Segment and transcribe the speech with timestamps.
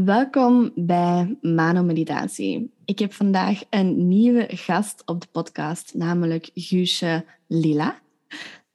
[0.00, 2.72] Welkom bij Mano Meditatie.
[2.84, 8.00] Ik heb vandaag een nieuwe gast op de podcast, namelijk Guusje Lila.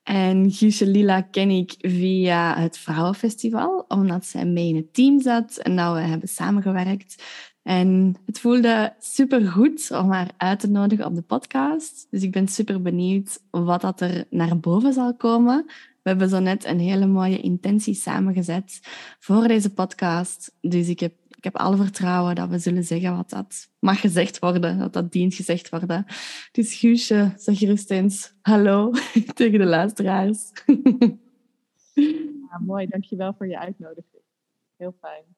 [0.03, 5.57] En Guusje Lila ken ik via het Vrouwenfestival, omdat zij mee in het team zat
[5.57, 7.23] en dat we hebben samengewerkt.
[7.63, 12.07] En het voelde super goed om haar uit te nodigen op de podcast.
[12.09, 15.65] Dus ik ben super benieuwd wat dat er naar boven zal komen.
[16.07, 18.79] We hebben zo net een hele mooie intentie samengezet
[19.19, 20.55] voor deze podcast.
[20.61, 24.39] Dus ik heb, ik heb alle vertrouwen dat we zullen zeggen wat dat mag gezegd
[24.39, 26.05] worden, dat dat dient gezegd worden.
[26.51, 28.91] Dus Guusje, zeg gerust eens hallo
[29.33, 30.51] tegen de luisteraars.
[31.93, 34.23] Ja, mooi, dankjewel voor je uitnodiging.
[34.75, 35.36] Heel fijn.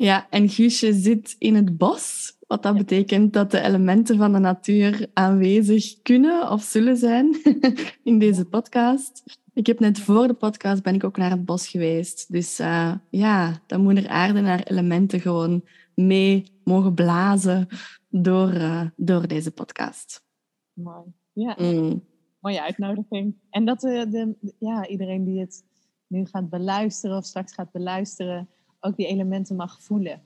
[0.00, 4.38] Ja, en Guusje zit in het bos, wat dat betekent dat de elementen van de
[4.38, 7.36] natuur aanwezig kunnen of zullen zijn
[8.10, 9.22] in deze podcast.
[9.54, 12.32] Ik heb net voor de podcast ben ik ook naar het bos geweest.
[12.32, 17.68] Dus uh, ja, dan moet er aarde naar elementen gewoon mee mogen blazen
[18.08, 20.24] door, uh, door deze podcast.
[20.72, 21.12] Mooi.
[21.32, 22.04] Ja, mm.
[22.40, 23.34] mooie uitnodiging.
[23.50, 25.64] En dat de, de, ja, iedereen die het
[26.06, 28.48] nu gaat beluisteren of straks gaat beluisteren,
[28.80, 30.22] ook die elementen mag voelen.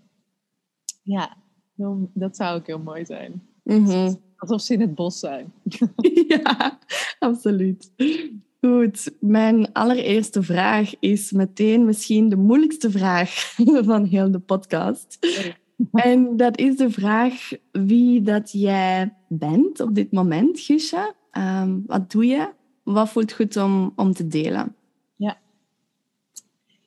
[1.03, 1.37] Ja,
[2.15, 3.43] dat zou ook heel mooi zijn.
[3.63, 4.21] Mm -hmm.
[4.37, 5.53] Alsof ze in het bos zijn.
[6.29, 6.79] ja,
[7.19, 7.93] absoluut.
[8.61, 15.19] Goed, mijn allereerste vraag is meteen misschien de moeilijkste vraag van heel de podcast.
[15.93, 21.15] En dat is de vraag wie dat jij bent op dit moment, Guusje.
[21.33, 22.49] Um, wat doe je?
[22.83, 24.75] Wat voelt goed om, om te delen?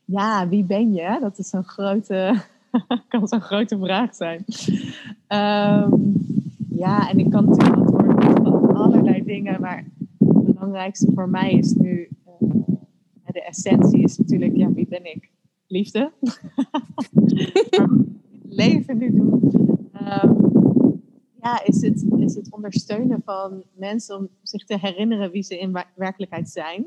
[0.08, 0.48] Ja.
[0.48, 1.18] wie ben je?
[1.22, 2.42] Dat is een grote,
[3.08, 4.46] kan zo'n grote vraag zijn.
[5.28, 6.16] Um,
[6.70, 9.86] ja, en ik kan natuurlijk antwoorden van allerlei dingen, maar
[10.58, 12.10] belangrijkste voor mij is nu,
[12.42, 12.50] uh,
[13.26, 15.30] de essentie is natuurlijk, ja, wie ben ik?
[15.68, 16.12] Liefde.
[18.64, 19.52] leven nu doen.
[20.24, 21.02] Um,
[21.42, 25.84] ja, is het, is het ondersteunen van mensen om zich te herinneren wie ze in
[25.96, 26.86] werkelijkheid zijn.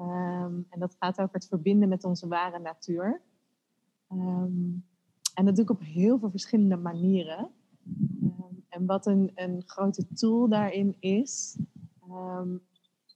[0.00, 3.20] Um, en dat gaat over het verbinden met onze ware natuur.
[4.12, 4.84] Um,
[5.34, 7.50] en dat doe ik op heel veel verschillende manieren.
[8.68, 11.58] en wat een, een grote tool daarin is,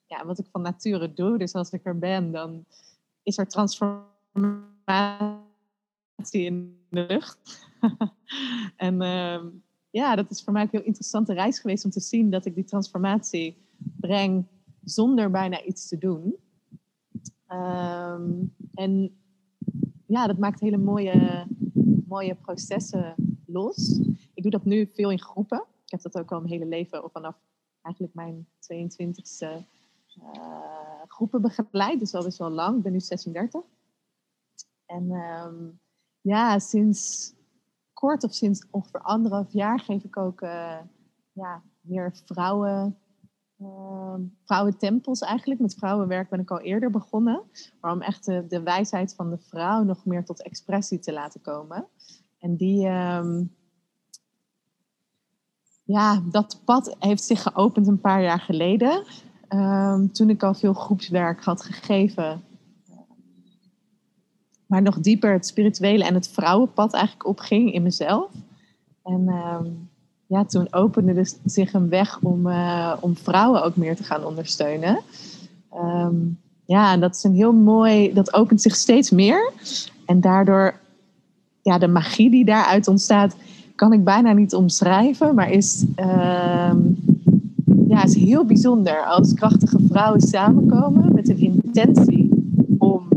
[0.07, 1.39] ja, wat ik van nature doe.
[1.39, 2.65] Dus als ik er ben, dan
[3.23, 4.05] is er transformatie
[6.45, 7.69] in de lucht.
[8.77, 8.97] en
[9.91, 12.47] ja, dat is voor mij ook een heel interessante reis geweest om te zien dat
[12.47, 13.57] ik die transformatie
[14.01, 14.47] breng
[14.85, 16.37] zonder bijna iets te doen.
[17.55, 19.19] Um, en
[20.07, 21.47] ja, dat maakt hele mooie,
[22.07, 23.15] mooie processen
[23.47, 24.01] los.
[24.35, 25.65] Ik doe dat nu veel in groepen.
[25.85, 27.37] Ik heb dat ook al mijn hele leven, of vanaf
[27.83, 29.65] eigenlijk mijn 22e
[30.19, 31.99] uh, groepen begeleid.
[31.99, 32.77] Dus al best wel lang.
[32.77, 33.63] Ik ben nu 36.
[34.87, 35.81] En um,
[36.21, 37.33] ja, sinds
[37.93, 40.79] kort of sinds ongeveer anderhalf jaar geef ik ook uh,
[41.33, 42.99] ja, meer vrouwen,
[43.65, 44.15] uh,
[44.45, 45.61] vrouwentempels eigenlijk.
[45.61, 47.43] Met vrouwenwerk ben ik al eerder begonnen.
[47.81, 51.87] Maar om echt de, wijsheid van de vrouw nog meer tot expressie te laten komen.
[52.39, 53.55] En die, um,
[55.85, 59.05] ja, dat pad heeft zich geopend een paar jaar geleden.
[59.49, 62.43] Um, toen ik al veel groepswerk had gegeven.
[64.67, 68.33] Maar nog dieper het spirituele en het vrouwenpad eigenlijk opging in mezelf.
[69.03, 69.89] En um,
[70.35, 74.25] ja, toen opende dus zich een weg om, uh, om vrouwen ook meer te gaan
[74.25, 75.01] ondersteunen.
[75.75, 79.53] Um, ja, dat is een heel mooi, dat opent zich steeds meer.
[80.07, 80.75] En daardoor,
[81.63, 83.37] ja, de magie die daaruit ontstaat,
[83.75, 85.85] kan ik bijna niet omschrijven, maar is,
[87.89, 92.29] ja, is heel bijzonder als krachtige vrouwen samenkomen met een intentie
[92.79, 93.09] om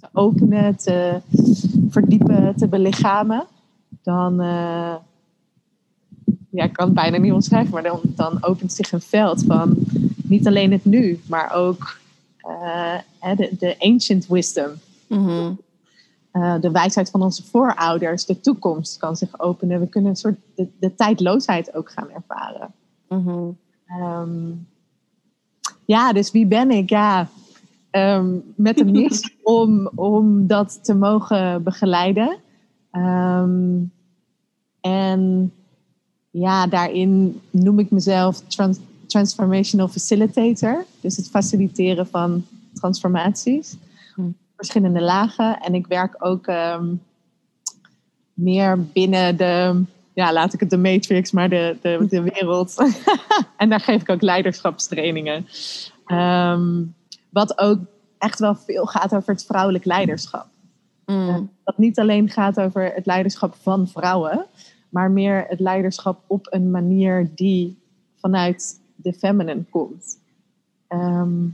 [0.00, 1.20] te openen, te
[1.88, 3.44] verdiepen, te belichamen.
[4.02, 4.94] Dan, uh,
[6.50, 9.76] ja, ik kan het bijna niet omschrijven, maar dan, dan opent zich een veld van
[10.22, 11.98] niet alleen het nu, maar ook
[12.46, 14.70] uh, de, de ancient wisdom.
[15.08, 15.58] Mm
[16.32, 19.80] uh, de wijsheid van onze voorouders, de toekomst kan zich openen.
[19.80, 22.72] We kunnen een soort de, de tijdloosheid ook gaan ervaren.
[23.08, 23.56] Mm
[24.00, 24.66] um,
[25.84, 26.90] ja, dus wie ben ik?
[26.90, 27.28] Ja,
[27.90, 32.36] um, met een missie om, om dat te mogen begeleiden.
[32.92, 33.92] Um,
[34.80, 35.52] en
[36.30, 40.84] ja, daarin noem ik mezelf trans transformational facilitator.
[41.00, 43.76] Dus het faciliteren van transformaties.
[44.14, 44.22] Hm.
[44.56, 45.60] Verschillende lagen.
[45.60, 46.46] En ik werk ook
[48.34, 49.82] meer binnen de
[50.20, 52.74] ja, laat ik het de Matrix, maar de, de, de wereld.
[53.56, 55.46] en daar geef ik ook leiderschapstrainingen.
[56.06, 56.94] Um,
[57.30, 57.78] wat ook
[58.18, 60.46] echt wel veel gaat over het vrouwelijk leiderschap.
[61.06, 61.50] Mm.
[61.64, 64.46] Dat niet alleen gaat over het leiderschap van vrouwen,
[64.90, 67.78] maar meer het leiderschap op een manier die
[68.16, 70.18] vanuit de feminine komt.
[70.86, 71.46] Ehm,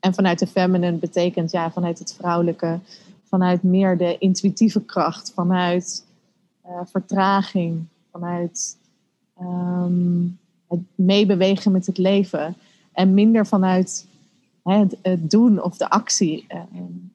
[0.00, 2.78] en vanuit de feminine betekent ja, vanuit het vrouwelijke,
[3.24, 6.06] vanuit meer de intuïtieve kracht, vanuit
[6.62, 8.76] eh, vertraging, vanuit
[9.38, 10.26] ehm,
[10.68, 12.54] het meebewegen met het leven.
[12.92, 14.06] En minder vanuit
[14.62, 16.60] hè, het, het doen of de actie, eh,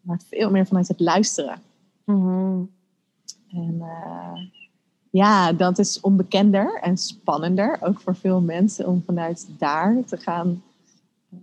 [0.01, 1.61] maar veel meer vanuit het luisteren.
[2.03, 2.61] Mhm.
[3.49, 4.41] En eh,
[5.11, 10.63] ja, dat is onbekender en spannender, ook voor veel mensen, om vanuit daar te gaan
[11.29, 11.37] eh,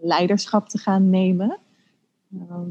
[0.00, 1.58] leiderschap te gaan nemen.
[2.32, 2.68] Ehm,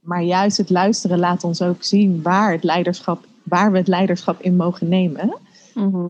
[0.00, 4.40] maar juist het luisteren laat ons ook zien waar, het leiderschap, waar we het leiderschap
[4.40, 5.36] in mogen nemen.
[5.74, 6.06] Mhm.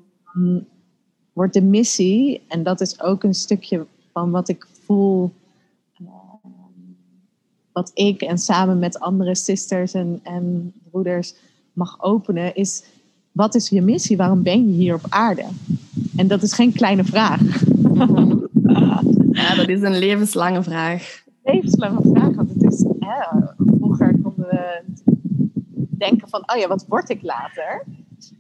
[1.33, 5.33] Wordt de missie, en dat is ook een stukje van wat ik voel,
[5.93, 6.07] eh,
[7.73, 11.35] wat ik en samen met andere sisters en, en broeders
[11.73, 12.85] mag openen, is
[13.35, 14.17] wat is je missie?
[14.17, 15.45] Waarom ben je hier op aarde?
[16.17, 17.41] En dat is geen kleine vraag.
[19.33, 21.25] Ja, dat is een levenslange vraag.
[21.43, 22.35] levenslange vraag.
[22.35, 24.83] Want het is, hè, vroeger konden we
[25.99, 27.85] denken van, oh ja, wat word ik later?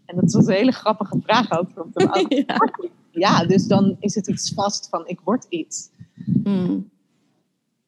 [0.06, 1.69] En dat was een hele grappige vraag ook.
[2.46, 2.70] Ja.
[3.11, 5.91] Ja, dus dan is het iets vast van, ik word iets.
[6.25, 6.91] Mm.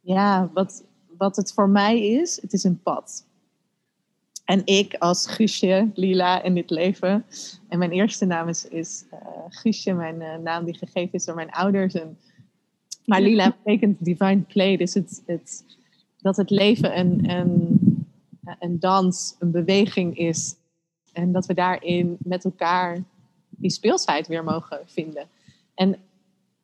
[0.00, 0.84] Ja, wat,
[1.18, 3.25] wat het voor mij is, het is een pad.
[4.46, 7.24] En ik als Guusje, Lila in dit leven.
[7.68, 11.34] En mijn eerste naam is, is eh, Guusje, mijn eh, naam die gegeven is door
[11.34, 11.94] mijn ouders.
[11.94, 12.18] En,
[13.04, 14.76] maar Lila betekent divine play.
[14.76, 15.64] Dus het, het,
[16.18, 17.80] dat het leven een, een,
[18.58, 20.54] een dans, een beweging is.
[21.12, 23.02] En dat we daarin met elkaar
[23.50, 25.26] die speelsheid weer mogen vinden.
[25.74, 25.96] En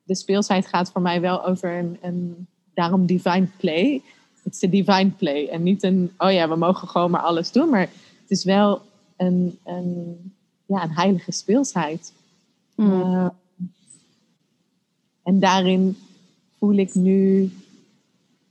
[0.03, 4.03] de speelsheid gaat voor mij wel over een, een daarom divine play.
[4.43, 5.49] Het is de divine play.
[5.49, 7.69] En niet een, oh ja, we mogen gewoon maar alles doen.
[7.69, 7.81] Maar
[8.21, 8.83] het is wel
[9.17, 10.33] een, een,
[10.67, 12.13] ja, een heilige speelsheid.
[12.75, 13.01] Mm.
[13.01, 13.29] Uh,
[15.23, 15.97] en daarin
[16.59, 17.51] voel ik nu...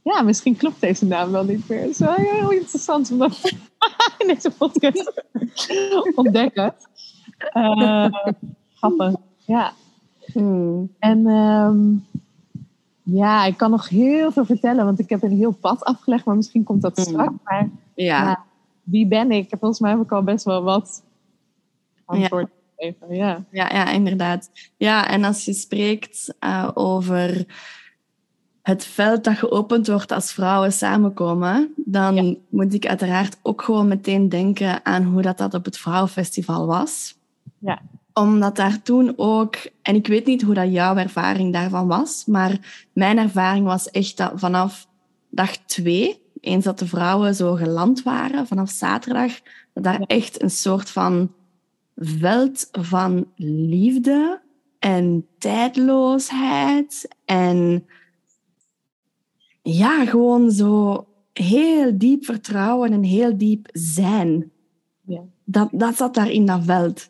[0.04, 1.82] Ja, misschien klopt deze naam wel niet meer.
[1.82, 3.42] Het is wel heel interessant om dat
[4.18, 5.24] in deze podcast
[5.54, 6.76] te ontdekken.
[7.54, 8.06] Uh,
[8.76, 9.14] grappig,
[9.46, 9.74] ja.
[10.34, 10.92] Mm.
[11.00, 12.06] En um,
[13.14, 16.36] ja, ik kan nog heel veel vertellen, want ik heb een heel pad afgelegd, maar
[16.36, 17.04] misschien komt dat Mm.
[17.04, 17.34] straks.
[17.44, 18.24] Maar Ja.
[18.24, 18.44] ja,
[18.84, 19.48] wie ben ik?
[19.60, 21.04] Volgens mij heb ik al best wel wat
[22.06, 23.16] antwoord gegeven.
[23.16, 23.44] Ja.
[23.52, 24.50] Ja, ja, inderdaad.
[24.78, 27.46] Ja, en als je spreekt uh, over
[28.62, 32.36] het veld dat geopend wordt als vrouwen samenkomen, dan Ja.
[32.50, 37.16] moet ik uiteraard ook gewoon meteen denken aan hoe dat, dat op het Vrouwenfestival was.
[37.58, 37.82] Ja.
[38.14, 42.86] Omdat daar toen ook, en ik weet niet hoe dat jouw ervaring daarvan was, maar
[42.94, 44.88] mijn ervaring was echt dat vanaf
[45.30, 49.40] dag twee, eens dat de vrouwen zo geland waren, vanaf zaterdag,
[49.74, 51.32] dat daar echt een soort van
[51.96, 54.42] veld van liefde
[54.80, 57.86] en tijdloosheid en
[59.62, 64.52] ja, gewoon zo heel diep vertrouwen en heel diep zijn.
[65.02, 65.22] Ja.
[65.44, 67.10] Dat, dat zat daar in dat veld.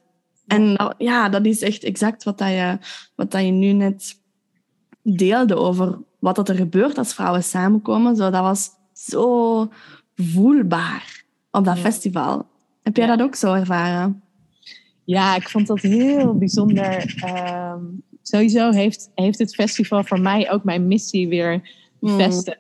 [0.52, 2.78] En dat- ja, dat is echt exact wat, dat je,
[3.16, 4.20] wat dat je nu net
[5.04, 8.16] deelde over wat dat er gebeurt als vrouwen samenkomen.
[8.16, 9.68] Zo, dat was zo
[10.16, 11.82] voelbaar op dat Ja.
[11.82, 12.46] festival.
[12.84, 13.16] Heb jij Ja.
[13.16, 14.22] dat ook zo ervaren?
[15.04, 17.14] Ja, ik vond dat heel bijzonder.
[17.26, 17.84] Ehm,
[18.22, 22.60] sowieso heeft, heeft het festival voor mij ook mijn missie weer bevestigd.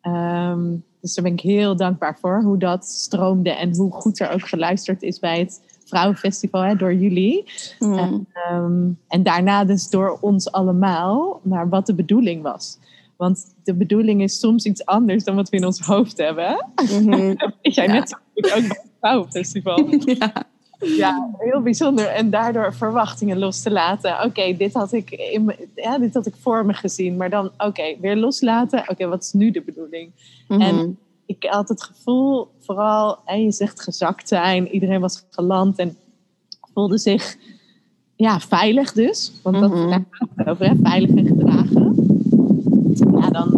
[0.00, 2.42] Ehm, dus daar ben ik heel dankbaar voor.
[2.42, 6.94] Hoe dat stroomde en hoe goed er ook geluisterd is bij het Vrouwenfestival hè, door
[6.94, 7.44] jullie.
[7.78, 8.26] Mm.
[8.32, 12.78] Ehm, en daarna dus door ons allemaal naar wat de bedoeling was.
[13.16, 16.66] Want de bedoeling is soms iets anders dan wat we in ons hoofd hebben.
[16.90, 17.10] Mhm.
[17.62, 17.92] Weet jij Ja.
[17.92, 19.88] net zo goed ook bij het Vrouwenfestival.
[20.18, 20.32] ja.
[20.78, 22.06] Ja, heel bijzonder.
[22.06, 24.22] En daardoor verwachtingen los te laten.
[24.24, 27.16] Oké, dit had ik in ja, dit had ik voor me gezien.
[27.16, 28.84] Maar dan, oké, weer loslaten.
[28.88, 30.12] Oké, wat is nu de bedoeling?
[30.48, 30.60] Mhm.
[30.60, 30.98] En
[31.30, 34.68] ik had het gevoel, vooral, hè, je zegt gezakt zijn.
[34.68, 35.96] Iedereen was geland en
[36.74, 37.36] voelde zich
[38.16, 39.32] ja, veilig dus.
[39.42, 41.94] Want dat daar gaat het over, hè, veilig en gedragen.
[43.20, 43.48] Ja, dan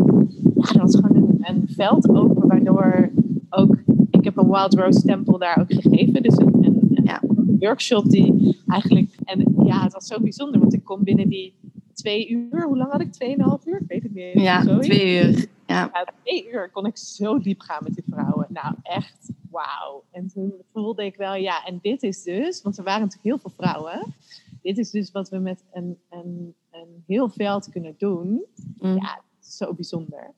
[0.57, 3.11] ja, was gewoon een, een veld open, waardoor
[3.51, 3.77] ook...
[4.11, 6.23] Ik heb een Wild Rose Tempel daar ook gegeven.
[6.23, 7.21] Dus een, een, een Ja.
[7.59, 9.11] workshop die eigenlijk...
[9.25, 11.55] En ja, het was zo bijzonder, want ik kon binnen die
[12.03, 12.63] twee uur...
[12.67, 13.13] Hoe lang had ik?
[13.13, 13.81] Tweeënhalf uur?
[13.81, 15.47] Ik weet het niet ja, twee uur.
[15.67, 15.91] Ja.
[15.93, 18.47] Ja, twee uur kon ik zo diep gaan met die vrouwen.
[18.49, 20.05] Nou, echt wauw.
[20.11, 23.39] En toen voelde ik wel, ja, en dit is dus, want er waren natuurlijk heel
[23.39, 24.15] veel vrouwen.
[24.63, 28.45] Dit is dus wat we met een, een, een heel veld kunnen doen.
[28.79, 28.95] Mm.
[28.95, 30.35] Ja, zo bijzonder.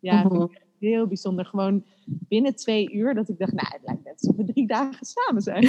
[0.00, 0.42] Ja, Mhm.
[0.42, 1.44] ik heel bijzonder.
[1.46, 5.06] Gewoon binnen twee uur dat ik dacht, nou, het lijkt net alsof we drie dagen
[5.06, 5.68] samen zijn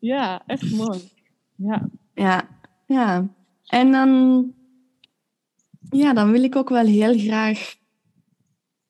[0.00, 0.98] ja, echt mooi.
[1.54, 1.88] Ja.
[2.14, 2.48] Ja,
[2.88, 3.28] ja.
[3.66, 4.44] En dan,
[5.90, 7.74] ja, dan wil ik ook wel heel graag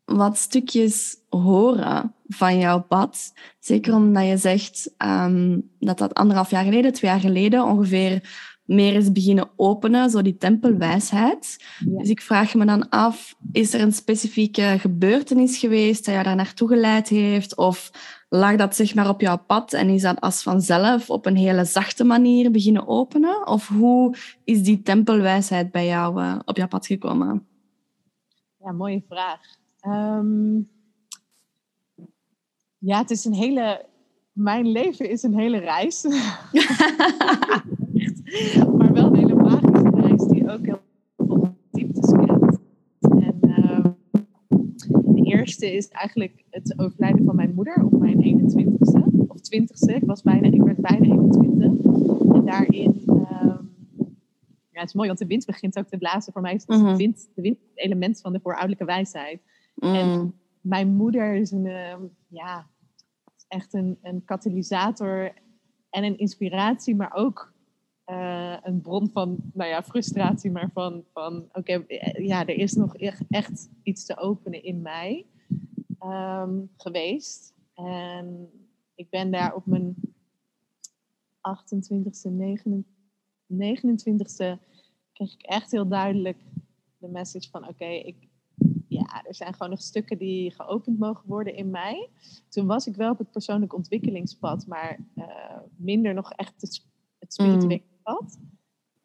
[0.04, 3.32] wat stukjes horen van jouw pad.
[3.58, 8.94] Zeker omdat je zegt ehm, dat dat anderhalf jaar geleden, twee jaar geleden ongeveer meer
[8.94, 11.64] is beginnen openen, zo die tempelwijsheid.
[11.84, 16.36] Dus ik vraag me dan af, is er een specifieke gebeurtenis geweest dat jou daar
[16.36, 17.56] naartoe geleid heeft?
[17.56, 17.90] Of
[18.28, 21.64] lag dat zeg maar op jouw pad en is dat als vanzelf op een hele
[21.64, 23.46] zachte manier beginnen openen?
[23.46, 27.46] Of hoe is die tempelwijsheid bij jou uh, op jouw pad gekomen?
[28.58, 29.40] Ja, mooie vraag.
[29.86, 30.68] Um,
[32.78, 33.86] ja, het is een hele.
[34.32, 36.04] Mijn leven is een hele reis.
[38.78, 40.80] maar wel een hele magische reis die ook heel
[41.16, 42.58] veel dieptes kent.
[43.00, 43.84] En uh,
[45.14, 49.26] de eerste is eigenlijk het overlijden van mijn moeder op mijn 21ste.
[49.26, 49.94] Of 20ste.
[49.94, 52.34] Ik, was bijna, ik werd bijna 21.
[52.34, 53.02] En daarin.
[53.06, 53.58] Uh,
[54.70, 56.32] ja, het is mooi, want de wind begint ook te blazen.
[56.32, 56.86] Voor mij is mm -hmm.
[56.86, 59.40] de, wind, de wind het element van de voorouderlijke wijsheid.
[59.74, 59.94] Mm.
[59.94, 61.94] En mijn moeder is een, uh,
[62.28, 62.66] ja,
[63.48, 65.32] echt een, een katalysator
[65.90, 67.52] en een inspiratie, maar ook
[68.10, 72.72] uh, een bron van, nou ja, frustratie, maar van, van oké, okay, ja, er is
[72.72, 75.26] nog echt, echt, iets te openen in mij
[76.04, 77.54] um, geweest.
[77.74, 78.50] En
[78.94, 79.94] ik ben daar op mijn
[81.38, 82.10] 28e,
[83.52, 84.58] 29e,
[85.12, 86.38] kreeg ik echt heel duidelijk
[86.98, 88.28] de message van, oké, okay, ik,
[88.88, 92.08] ja, er zijn gewoon nog stukken die geopend mogen worden in mij.
[92.48, 95.24] Toen was ik wel op het persoonlijk ontwikkelingspad, maar uh,
[95.76, 96.86] minder nog echt het,
[97.18, 97.82] het spirituele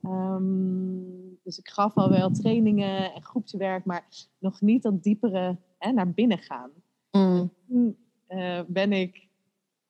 [0.01, 4.07] Um, dus ik gaf al wel trainingen en groepswerk, maar
[4.39, 6.71] nog niet dat diepere hè, naar binnen gaan.
[7.11, 7.53] Mm.
[7.67, 7.97] Toen
[8.29, 9.27] uh, ben ik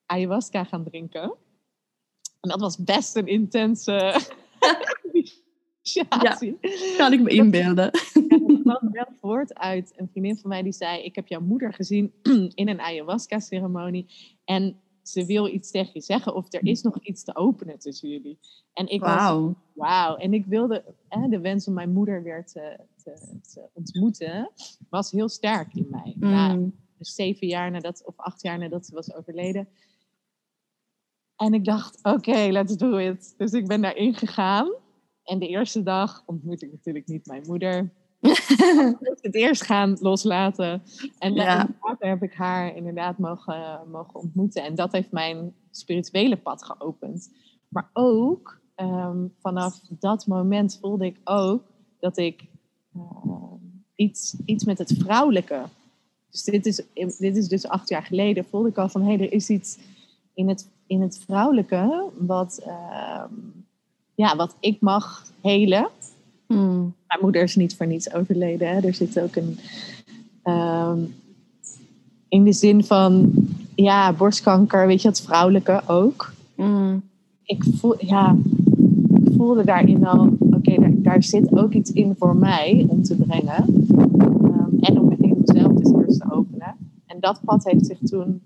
[0.06, 1.36] ayahuasca gaan drinken.
[2.40, 4.16] En dat was best een intense
[5.84, 6.38] Ja,
[6.98, 7.90] kan ik me inbeelden.
[8.14, 11.74] Het kwam wel voort uit een vriendin van mij die zei: Ik heb jouw moeder
[11.74, 12.14] gezien
[12.56, 14.06] in een ayahuasca-ceremonie.
[14.46, 18.10] En ze wil iets tegen je zeggen of er is nog iets te openen tussen
[18.10, 18.40] jullie.
[18.74, 19.10] En ik wow.
[19.10, 20.16] was, wauw.
[20.16, 24.52] En ik wilde, hè, de wens om mijn moeder weer te, te, te ontmoeten,
[24.90, 26.16] was heel sterk in mij.
[26.20, 26.30] Mm.
[26.30, 26.60] Na,
[26.98, 29.68] dus zeven jaar nadat, of acht jaar nadat ze was overleden.
[31.36, 33.34] En ik dacht, oké, okay, let's do it.
[33.38, 34.74] Dus ik ben daarin gegaan.
[35.24, 37.92] En de eerste dag ontmoet ik natuurlijk niet mijn moeder.
[39.22, 40.84] het eerst gaan loslaten.
[41.20, 41.68] En ja.
[41.82, 44.64] later heb ik haar inderdaad mogen, mogen ontmoeten.
[44.64, 47.32] En dat heeft mijn spirituele pad geopend.
[47.68, 51.64] Maar ook um, vanaf dat moment voelde ik ook
[52.00, 52.46] dat ik
[52.96, 53.04] uh,
[53.96, 55.62] iets, iets met het vrouwelijke.
[56.30, 56.82] Dus dit is,
[57.18, 58.46] dit is dus acht jaar geleden.
[58.46, 59.78] Voelde ik al van hé, hey, er is iets
[60.34, 62.64] in het, in het vrouwelijke wat.
[62.68, 63.24] Uh,
[64.16, 65.90] ja, wat ik mag helen.
[66.54, 66.94] Mm.
[67.08, 68.68] Mijn moeder is niet voor niets overleden.
[68.68, 68.80] Hè.
[68.80, 69.60] Er zit ook een.
[70.44, 71.16] Um,
[72.28, 73.34] in de zin van.
[73.76, 76.34] Ja, borstkanker, weet je, het vrouwelijke ook.
[76.56, 77.04] Mm.
[77.44, 78.36] Ik, voel, ja,
[79.24, 80.28] ik voelde daarin al.
[80.40, 83.66] Oké, okay, daar, daar, zit ook iets in voor mij om te brengen.
[84.44, 86.76] Um, en om in mezelf dus eerst te openen.
[87.06, 88.42] En dat pad heeft zich toen.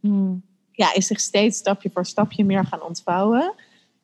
[0.00, 0.42] Mm.
[0.72, 3.52] Ja, is zich steeds stapje voor stapje meer gaan ontvouwen.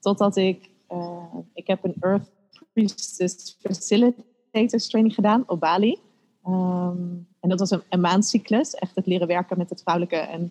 [0.00, 2.30] Totdat ik uh, ik heb een Earth
[2.73, 5.99] Priestess Facilitators training gedaan op Bali.
[6.47, 8.75] Um, en dat was een, een maandcyclus.
[8.75, 10.50] Echt het leren werken met het vrouwelijke en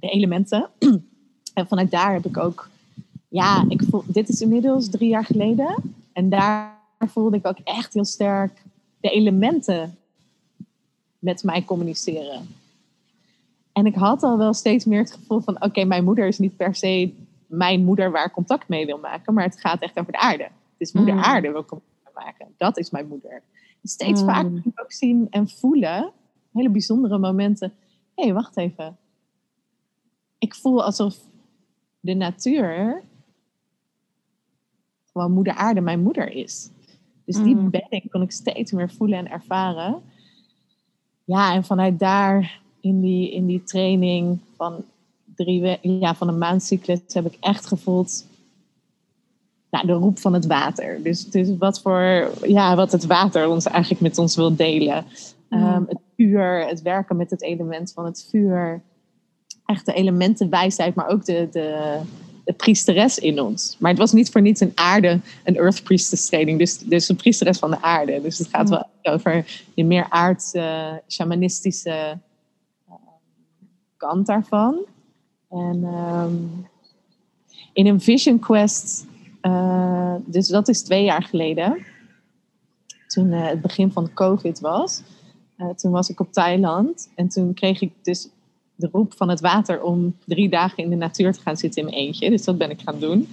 [0.00, 0.68] de elementen.
[1.54, 2.68] en vanuit daar heb ik ook...
[3.28, 5.94] Ja, ik voel, dit is inmiddels drie jaar geleden.
[6.12, 8.62] En daar voelde ik ook echt heel sterk
[9.00, 9.96] de elementen
[11.18, 12.48] met mij communiceren.
[13.72, 16.56] En ik had al wel steeds meer het gevoel van: oké, mijn moeder is niet
[16.56, 17.12] per se
[17.46, 20.48] mijn moeder waar ik contact mee wil maken, maar het gaat echt over de aarde.
[20.82, 21.22] Het is moeder mm.
[21.22, 21.82] aarde wil
[22.14, 22.54] maken.
[22.56, 23.42] Dat is mijn moeder.
[23.82, 24.28] Steeds mm.
[24.28, 26.12] vaker ook zien en voelen,
[26.52, 27.72] hele bijzondere momenten.
[28.14, 28.96] Hé, hey, wacht even.
[30.38, 31.16] Ik voel alsof
[32.00, 33.02] de natuur
[35.12, 36.70] gewoon moeder aarde mijn moeder is.
[37.24, 37.70] Dus die mm.
[37.70, 40.02] bedding kon ik steeds meer voelen en ervaren.
[41.24, 44.84] Ja, en vanuit daar in die, in die training van
[45.34, 48.30] drie ja, van een maandcyclus heb ik echt gevoeld
[49.72, 51.02] nou, de roep van het water.
[51.02, 55.04] Dus, dus wat, voor, ja, wat het water ons eigenlijk met ons wil delen.
[55.48, 58.82] Um, het vuur, het werken met het element van het vuur.
[59.66, 61.98] Echt de elementenwijsheid, maar ook de, de,
[62.44, 63.76] de priesteres in ons.
[63.78, 66.58] Maar het was niet voor niets een aarde, een earth priestess training.
[66.58, 68.20] Dus, dus een priesteres van de aarde.
[68.22, 72.18] Dus het gaat wel over die meer aardse, shamanistische
[72.88, 72.94] uh,
[73.96, 74.76] kant daarvan.
[75.50, 76.34] En ehm,
[77.72, 79.06] in een Vision Quest,
[79.42, 81.84] uh, dus dat is twee jaar geleden,
[83.06, 85.02] toen uh, het begin van COVID was.
[85.76, 88.28] toen was ik op Thailand en toen kreeg ik dus
[88.74, 91.88] de roep van het water om drie dagen in de natuur te gaan zitten in
[91.88, 92.30] mijn eentje.
[92.30, 93.28] Dus dat ben ik gaan doen.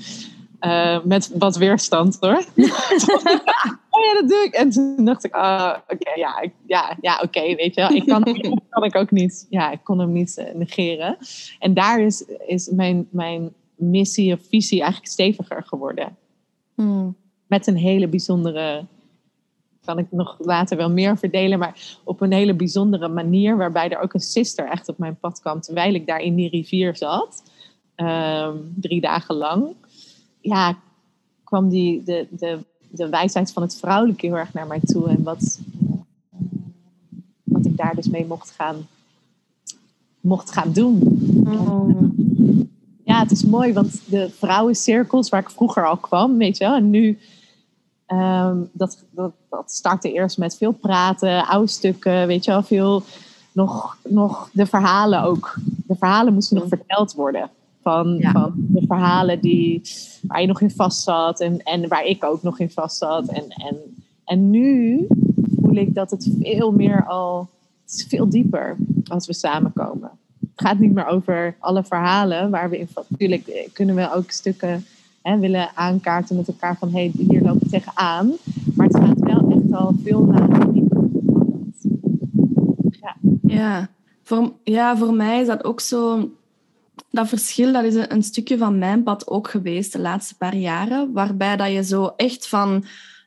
[1.03, 2.43] Met wat weerstand hoor.
[3.89, 4.53] oh ja, dat doe ik.
[4.53, 7.91] En toen dacht ik, ah, oké, ja, ja, ja oké, weet je wel.
[7.91, 8.23] Ik kan,
[8.69, 11.17] kan ik ook niet, ja, ik kon hem niet negeren.
[11.59, 16.17] En daar is, is mijn, mijn missie of visie eigenlijk steviger geworden.
[16.75, 17.15] Hmm.
[17.48, 18.86] Met een hele bijzondere,
[19.86, 24.01] kan ik nog later wel meer verdelen, maar op een hele bijzondere manier, waarbij er
[24.01, 27.43] ook een sister echt op mijn pad kwam, terwijl ik daar in die rivier zat,
[27.95, 29.75] um, drie dagen lang
[30.41, 30.77] ja,
[31.43, 32.59] kwam die, de, de,
[32.89, 35.09] de wijsheid van het vrouwelijke heel erg naar mij toe.
[35.09, 35.59] En wat,
[37.43, 38.75] wat ik daar dus mee mocht gaan,
[40.19, 41.01] mocht gaan doen.
[41.48, 42.08] Oh.
[43.09, 46.75] Ja, het is mooi, want de vrouwencirkels waar ik vroeger al kwam, weet je wel,
[46.75, 47.19] en nu.
[48.07, 53.03] Um, dat, dat, dat startte eerst met veel praten, oude stukken, weet je wel, veel
[53.51, 55.55] nog, nog de verhalen ook.
[55.87, 57.49] De verhalen moesten nog verteld worden.
[57.81, 59.81] Van, van de verhalen die,
[60.21, 63.27] waar je nog in vast zat en, en waar ik ook nog in vast zat.
[63.27, 63.77] En, en,
[64.25, 65.07] en nu
[65.61, 67.49] voel ik dat het veel meer al,
[67.83, 70.11] het is veel dieper als we samenkomen.
[70.59, 74.85] Gaat niet meer over alle verhalen waar we in Natuurlijk eh, kunnen we ook stukken
[75.21, 78.31] hè, willen aankaarten met elkaar van hé, hey, hier loop ik tegenaan.
[78.75, 80.67] Maar het gaat wel echt al veel naar.
[82.89, 83.15] Ja.
[83.41, 83.89] Ja.
[84.23, 86.29] Voor, ja, voor mij is dat ook zo
[87.11, 91.13] dat verschil dat is een, stukje van mijn pad ook geweest de laatste paar jaren,
[91.13, 92.83] waarbij dat je zo echt van,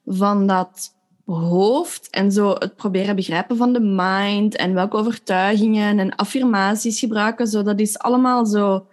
[0.07, 0.95] van dat
[1.35, 7.47] hoofd en zo het proberen begrijpen van de mind en welke overtuigingen en affirmaties gebruiken,
[7.47, 8.87] zo, dat is allemaal zo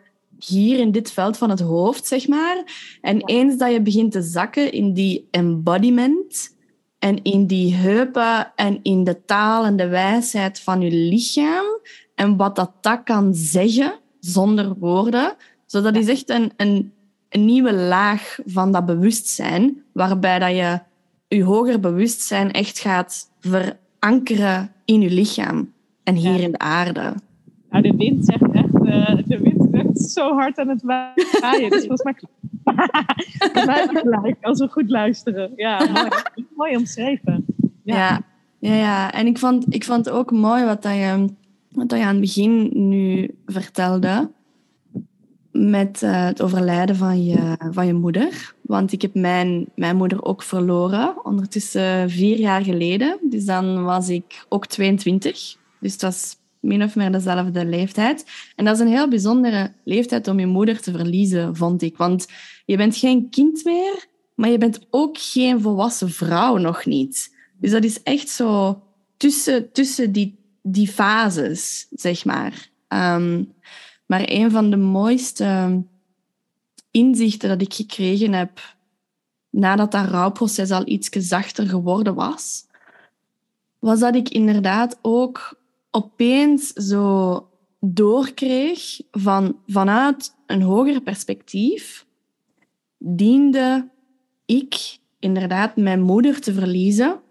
[0.45, 2.63] hier in dit veld van het hoofd, zeg maar.
[3.01, 6.57] En eens dat je begint te zakken in die embodiment
[6.99, 11.65] en in die heupen en in de taal en de wijsheid van je lichaam
[12.15, 15.35] en wat dat, dat kan zeggen, zonder woorden.
[15.65, 16.93] Zo, dat is echt een, een,
[17.29, 20.79] een nieuwe laag van dat bewustzijn, waarbij dat je
[21.29, 25.71] je hoger bewustzijn echt gaat verankeren in je lichaam
[26.03, 27.13] en hier in de aarde.
[27.69, 31.69] Nou, de wind zegt echt, uh, de wind is echt zo hard aan het waaien.
[31.69, 32.15] Dus volgens mij
[33.65, 35.51] volgens gelijk, als we goed luisteren.
[35.55, 36.09] Ja, mooi,
[36.55, 37.45] mooi omschreven.
[37.83, 37.95] Ja.
[37.95, 38.21] ja.
[38.59, 41.29] Ja, ja, en ik vond, ik vond ook mooi wat dat je
[41.71, 44.31] wat je aan het begin nu vertelde
[45.51, 48.53] met uh, het overlijden van je, van je moeder.
[48.61, 53.17] Want ik heb mijn, mijn moeder ook verloren, ondertussen vier jaar geleden.
[53.29, 55.55] Dus dan was ik ook 22.
[55.79, 58.25] Dus het was min of meer dezelfde leeftijd.
[58.55, 61.97] En dat is een heel bijzondere leeftijd om je moeder te verliezen, vond ik.
[61.97, 62.27] Want
[62.65, 67.35] je bent geen kind meer, maar je bent ook geen volwassen vrouw nog niet.
[67.59, 68.81] Dus dat is echt zo
[69.17, 72.69] tussen, tussen die die fases, zeg maar.
[72.87, 73.43] Ehm,
[74.09, 75.83] maar een van de mooiste
[76.91, 78.77] inzichten dat ik gekregen heb
[79.49, 82.67] nadat dat rouwproces al iets zachter geworden was,
[83.79, 85.59] was dat ik inderdaad ook
[85.91, 87.47] opeens zo
[87.79, 92.05] doorkreeg van vanuit een hoger perspectief
[92.97, 93.89] diende
[94.45, 97.21] ik inderdaad mijn moeder te verliezen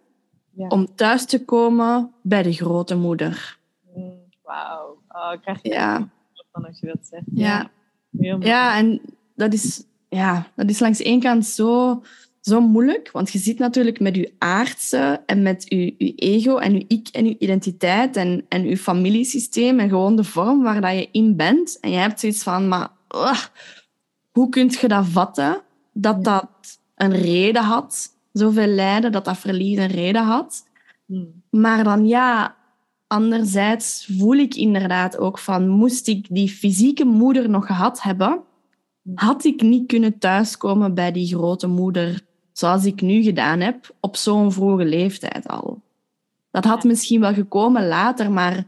[0.56, 3.58] om thuis te komen bij de grote moeder.
[3.94, 5.02] Mm, wauw.
[5.08, 6.16] Oh, ik krijg je ja.
[6.52, 7.24] Van als je dat zegt.
[7.34, 7.70] Ja,
[8.10, 8.36] ja.
[8.40, 9.00] ja en
[9.34, 12.02] dat is, ja, dat is langs één kant zo,
[12.40, 16.72] zo moeilijk, want je zit natuurlijk met je aardse en met je, je ego en
[16.72, 20.92] je ik en je identiteit en, en je familiesysteem en gewoon de vorm waar dat
[20.92, 21.78] je in bent.
[21.80, 22.88] En je hebt zoiets van, maar
[24.30, 25.62] hoe kun je dat vatten?
[25.92, 26.48] Dat dat
[26.94, 30.66] een reden had zoveel lijden, dat dat verlies een reden had.
[31.06, 31.42] Hmm.
[31.50, 32.56] Maar dan ja,
[33.08, 38.40] anderzijds voel ik inderdaad ook van, moest ik die fysieke moeder nog gehad hebben,
[39.14, 44.16] had ik niet kunnen thuiskomen bij die grote moeder zoals ik nu gedaan heb, op
[44.16, 45.80] zo'n vroege leeftijd al.
[46.50, 48.64] Dat had misschien wel gekomen later, maar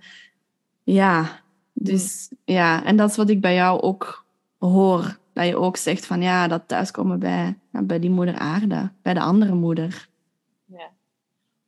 [0.83, 1.41] ja,
[1.73, 2.55] dus hmm.
[2.55, 4.25] ja, en dat is wat ik bij jou ook
[4.59, 9.15] hoor dat je ook zegt van ja, dat thuiskomen bij, bij die moeder aarde, bij
[9.15, 10.09] de andere moeder.
[10.65, 10.91] Ja,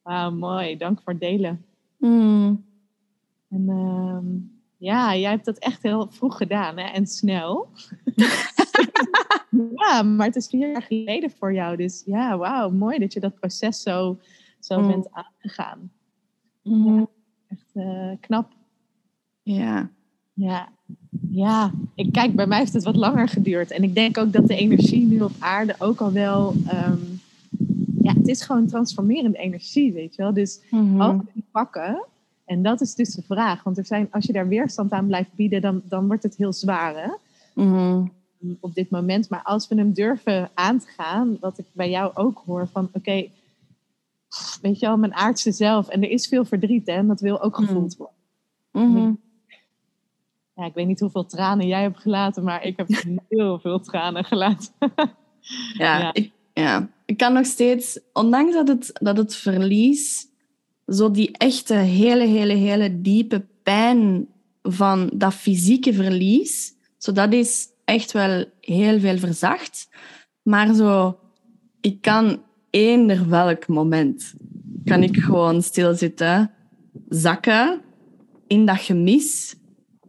[0.02, 0.76] wauw, mooi.
[0.76, 1.64] Dank voor het delen.
[2.02, 2.64] Mm.
[3.50, 4.26] En ehm,
[4.76, 6.84] ja, jij hebt dat echt heel vroeg gedaan hè?
[6.84, 7.68] en snel.
[9.76, 11.76] ja, maar het is vier jaar geleden voor jou.
[11.76, 14.18] Dus ja, wauw, mooi dat je dat proces zo,
[14.60, 14.86] zo Mm.
[14.86, 15.90] bent aangegaan.
[16.62, 17.04] Mhm.
[17.48, 18.52] Echt eh, knap.
[19.42, 19.90] Ja.
[20.34, 20.68] Ja.
[21.30, 23.70] ja, ik kijk, bij mij heeft het wat langer geduurd.
[23.70, 26.54] En ik denk ook dat de energie nu op aarde ook al wel.
[26.66, 26.98] ehm,
[28.02, 30.32] ja, het is gewoon transformerende energie, weet je wel.
[30.32, 31.16] Dus Mhm.
[31.18, 32.04] we die pakken,
[32.44, 33.62] en dat is dus de vraag.
[33.62, 36.52] Want er zijn, als je daar weerstand aan blijft bieden, dan, dan wordt het heel
[36.52, 37.10] zwaar hè,
[37.54, 38.06] Mhm.
[38.60, 39.28] op dit moment.
[39.28, 42.88] Maar als we hem durven aan te gaan, wat ik bij jou ook hoor, van
[42.92, 43.26] oké,
[44.62, 45.88] weet je wel, mijn aardse zelf.
[45.88, 48.16] En er is veel verdriet hè, en dat wil ook gevoeld worden.
[48.72, 49.12] Mhm.
[50.54, 52.88] Ja, ik weet niet hoeveel tranen jij hebt gelaten, maar ik heb
[53.28, 54.72] heel veel tranen gelaten.
[55.72, 56.12] Ja, Ja.
[56.14, 60.27] Ik, ja, ik kan nog steeds, ondanks dat het, dat het verlies,
[60.87, 64.27] zo die echte, hele, hele, hele diepe pijn
[64.62, 69.88] van dat fysieke verlies, zo dat is echt wel heel veel verzacht.
[70.42, 71.18] Maar zo,
[71.81, 74.35] ik kan eender welk moment,
[74.85, 76.51] kan ik gewoon stilzitten,
[77.09, 77.81] zakken
[78.46, 79.55] in dat gemis.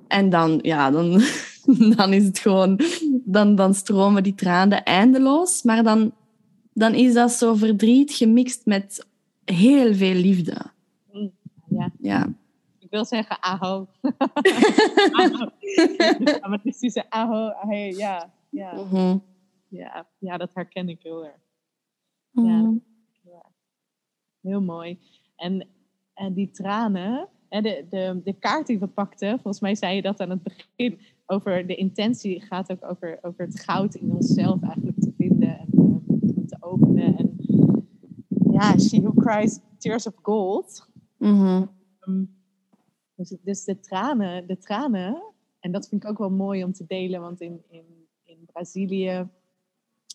[0.08, 1.22] En dan, ja, dan,
[1.96, 2.80] dan is het gewoon,
[3.26, 5.64] dan, dan stromen die tranen eindeloos.
[5.64, 6.14] Maar dan,
[6.74, 9.08] dan is dat zo verdriet gemixt met
[9.46, 10.56] heel veel liefde.
[11.70, 11.92] Ja.
[12.00, 12.34] Ja.
[12.80, 13.88] Ik wil zeggen aho.
[15.12, 15.50] aho.
[16.24, 19.18] Ja, maar het is diese aho, hey, ja, ja, Mhm.
[19.68, 21.40] ja, ja, dat herken ik heel erg.
[22.32, 22.76] Mhm.
[24.42, 25.00] Heel mooi.
[25.36, 25.68] En,
[26.14, 30.20] en die tranen, de, de, de kaart die we pakten, volgens mij zei je dat
[30.20, 35.00] aan het begin, over de intentie gaat ook over, over het goud in onszelf eigenlijk
[35.00, 35.68] te vinden en
[36.64, 37.18] openen.
[37.18, 37.38] En
[38.52, 40.90] ja, She Who Cries Tears of Gold.
[41.18, 41.66] Mhm.
[42.08, 42.42] Um,
[43.16, 45.24] dus, dus de tranen, de tranen,
[45.60, 47.86] en dat vind ik ook wel mooi om te delen, want in, in,
[48.24, 49.30] in Brazilië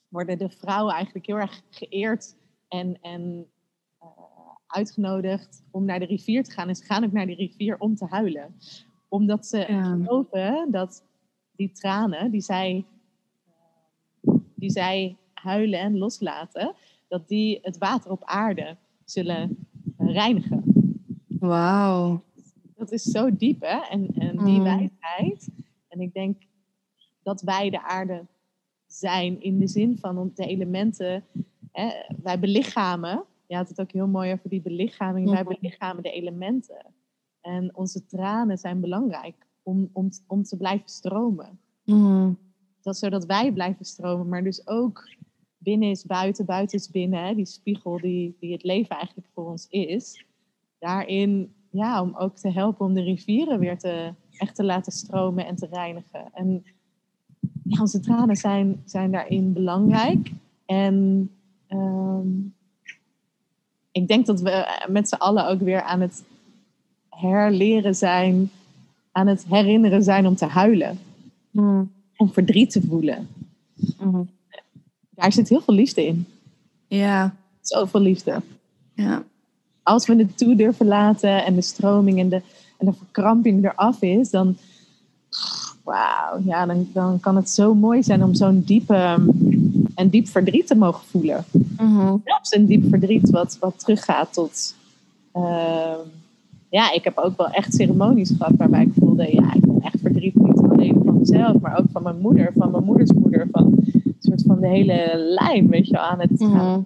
[0.08, 2.36] worden de vrouwen eigenlijk heel erg geëerd
[2.68, 3.46] en, en
[3.98, 4.08] eh,
[4.66, 6.68] uitgenodigd om naar de rivier te gaan.
[6.68, 8.54] En ze gaan ook naar de rivier om te huilen.
[9.08, 9.82] Omdat ze Ja.
[9.82, 11.04] geloven dat
[11.56, 12.86] die tranen die zij,
[14.20, 16.74] eh, die zij huilen en loslaten,
[17.08, 20.62] dat die het water op aarde zullen reinigen.
[21.26, 22.22] Wauw.
[22.76, 23.78] Dat is zo diep, hè?
[23.90, 24.62] En, en die Mm.
[24.62, 25.48] wijsheid.
[25.88, 26.42] En ik denk
[27.22, 28.26] dat wij de aarde
[28.86, 31.24] zijn in de zin van de elementen.
[31.72, 31.88] Hè?
[32.22, 33.24] Wij belichamen.
[33.46, 35.30] Je had het ook heel mooi over die belichaming.
[35.30, 35.54] Wij Mhm.
[35.60, 36.86] belichamen de elementen.
[37.40, 41.60] En onze tranen zijn belangrijk om, om, om te blijven stromen.
[41.84, 42.32] Mhm.
[42.80, 45.08] Dat zodat wij blijven stromen, maar dus ook
[45.58, 47.24] binnen is buiten, buiten is binnen.
[47.26, 47.34] Hè?
[47.34, 50.24] Die spiegel die, die het leven eigenlijk voor ons is.
[50.78, 55.46] Daarin, ja, om ook te helpen om de rivieren weer te, echt te laten stromen
[55.46, 56.24] en te reinigen.
[56.34, 56.64] En
[57.62, 60.32] ja, onze tranen zijn, zijn daarin belangrijk.
[60.66, 61.30] En
[61.66, 62.28] ehm,
[63.92, 66.24] ik denk dat we met z'n allen ook weer aan het
[67.08, 68.50] herleren zijn,
[69.12, 70.98] aan het herinneren zijn om te huilen
[71.50, 71.84] Mhm.
[72.16, 73.28] om verdriet te voelen.
[74.00, 74.22] Mhm.
[75.18, 76.26] Daar zit heel veel liefde in.
[76.86, 77.34] Ja.
[77.60, 78.42] Zoveel liefde.
[78.94, 79.22] Ja.
[79.82, 82.42] Als we het toe durven laten en de stroming en de,
[82.78, 84.56] en de verkramping eraf is, dan,
[85.84, 89.16] wauw, ja, dan, dan kan het zo mooi zijn om zo'n diepe
[89.94, 91.44] en diep verdriet te mogen voelen.
[91.78, 92.16] Mhm.
[92.24, 94.74] Zelfs een diep verdriet wat, wat teruggaat tot.
[95.32, 95.98] ehm,
[96.70, 100.00] ja, ik heb ook wel echt ceremonies gehad waarbij ik voelde, ja, ik ben echt
[100.22, 103.64] niet alleen van mezelf, maar ook van mijn moeder, van mijn moeders moeder, van
[104.04, 106.80] een soort van de hele lijn, weet je, wel, aan het Mhm.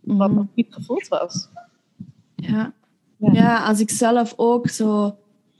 [0.00, 0.34] wat Mhm.
[0.34, 1.48] nog niet gevoeld was.
[2.36, 2.72] Ja.
[3.16, 3.32] Ja.
[3.32, 5.16] ja, als ik zelf ook zo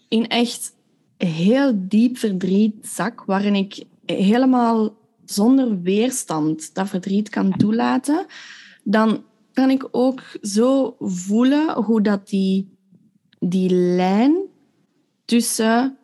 [0.09, 0.75] in echt
[1.17, 4.91] heel diep verdriet zak, waarin ik helemaal
[5.25, 8.27] zonder weerstand dat verdriet kan toelaten,
[8.85, 12.69] dan kan ik ook zo voelen hoe dat die,
[13.39, 14.35] die lijn
[15.25, 15.97] tussen,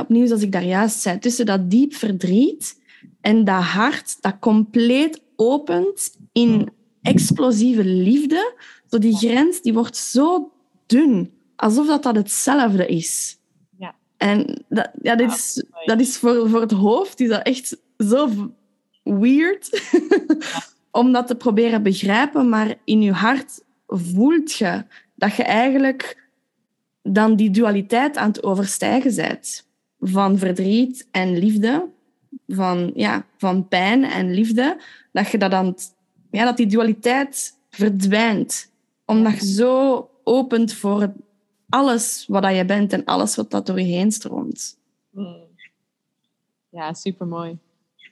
[0.00, 2.80] opnieuw zoals ik daar juist zei, tussen dat diep verdriet
[3.20, 6.68] en dat hart dat compleet opent in
[7.02, 8.54] explosieve liefde,
[8.86, 10.52] zo die grens die wordt zo
[10.86, 13.38] dun, alsof dat, dat hetzelfde is.
[13.78, 13.94] Ja.
[14.16, 18.28] En dat, ja, dit is, dat is voor, voor het hoofd is dat echt zo
[19.02, 19.92] weird
[20.90, 26.28] om dat te proberen begrijpen, maar in je hart voelt je dat je eigenlijk
[27.02, 29.63] dan die dualiteit aan het overstijgen bent.
[30.06, 31.88] Van verdriet en liefde,
[32.46, 34.80] van, ja, van pijn en liefde,
[35.12, 35.94] dat je dat het
[36.30, 38.72] ja, dat die dualiteit verdwijnt.
[39.04, 41.12] Omdat je zo opent voor
[41.68, 44.78] alles wat dat je bent en alles wat dat door je heen stroomt.
[46.68, 47.58] Ja, super mooi.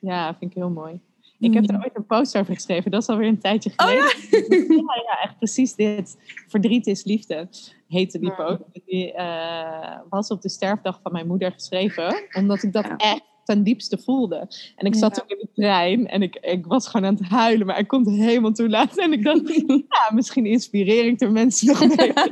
[0.00, 1.00] Ja, vind ik heel mooi.
[1.42, 2.90] Ik heb er ooit een post over geschreven.
[2.90, 4.76] Dat is alweer een tijdje Oh geleden.
[4.76, 5.02] ja?
[5.06, 6.16] ja, echt precies dit.
[6.48, 7.48] Verdriet is liefde,
[7.88, 8.60] heette die post.
[8.86, 12.14] Die eh, was op de sterfdag van mijn moeder geschreven.
[12.32, 12.96] Omdat ik dat Ja.
[12.96, 14.48] echt ten diepste voelde.
[14.76, 17.66] En ik zat ook in de trein en ik, ik was gewoon aan het huilen.
[17.66, 19.02] Maar ik kon het helemaal toelaten.
[19.02, 19.48] En ik dacht,
[19.88, 22.12] ja, misschien inspireer ik de mensen nog mee.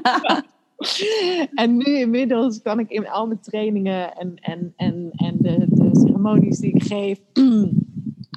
[1.54, 5.90] En nu inmiddels kan ik in al mijn trainingen en, en, en, en de, de
[5.92, 7.18] ceremonies die ik geef,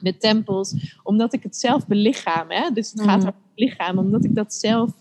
[0.04, 2.52] de tempels, omdat ik het zelf belichaam.
[2.52, 2.70] Hè?
[2.72, 3.28] Dus het gaat Mhm.
[3.28, 4.92] over het lichaam, omdat ik dat zelf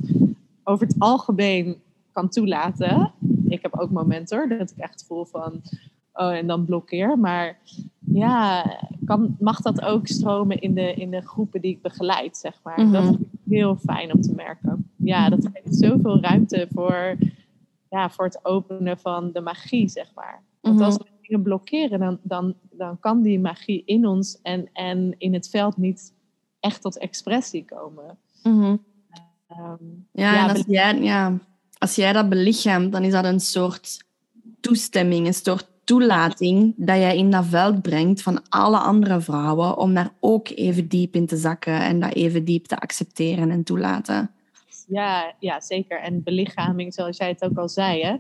[0.65, 1.77] over het algemeen
[2.13, 3.13] kan toelaten.
[3.49, 5.61] Ik heb ook momenten hoor, dat ik echt voel van,
[6.13, 7.19] oh en dan blokkeer.
[7.19, 7.59] Maar
[8.13, 8.65] ja,
[9.05, 12.77] kan, mag dat ook stromen in de, in de groepen die ik begeleid, zeg maar.
[12.77, 13.05] Dat Mhm.
[13.05, 14.91] vind ik heel fijn om te merken.
[14.97, 17.17] Ja, dat geeft zoveel ruimte voor,
[17.91, 20.43] ja, voor het openen van de magie, zeg maar.
[20.61, 20.85] Want Mhm.
[20.85, 25.35] als we dingen blokkeren, dan, dan, dan kan die magie in ons en, en in
[25.35, 26.13] het veld niet
[26.61, 28.19] echt tot expressie komen.
[28.43, 28.77] Mhm.
[29.49, 31.39] Ehm, Ja, als jij, ja,
[31.79, 34.05] als jij dat belichaamt, dan is dat een soort
[34.61, 39.95] toestemming, een soort toelating dat jij in dat veld brengt van alle andere vrouwen om
[39.95, 44.31] daar ook even diep in te zakken en dat even diep te accepteren en toelaten.
[44.87, 46.01] Ja, ja, zeker.
[46.01, 48.17] En belichaming, zoals jij het ook al zei, hè.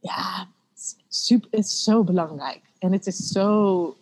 [0.00, 0.48] Ja,
[1.08, 2.71] super, het is zo belangrijk.
[2.82, 3.96] En het is zo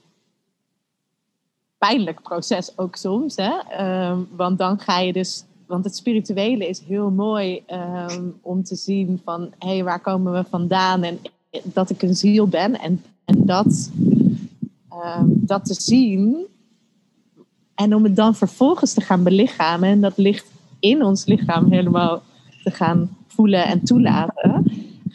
[1.79, 3.53] pijnlijk proces ook soms, hè.
[3.71, 5.45] Ehm, want dan ga je dus...
[5.67, 9.53] Want het spirituele is heel mooi ehm, om te zien van...
[9.59, 11.03] Hé, hey, waar komen we vandaan?
[11.03, 11.19] En
[11.63, 12.81] dat ik een ziel ben.
[12.81, 13.91] En, en dat,
[14.89, 16.47] ehm, dat te zien...
[17.75, 19.89] En om het dan vervolgens te gaan belichamen.
[19.89, 20.47] En dat ligt
[20.79, 22.23] in ons lichaam helemaal
[22.63, 24.65] te gaan voelen en toelaten,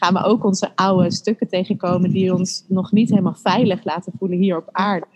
[0.05, 4.37] gaan we ook onze oude stukken tegenkomen die ons nog niet helemaal veilig laten voelen
[4.37, 5.07] hier op aarde.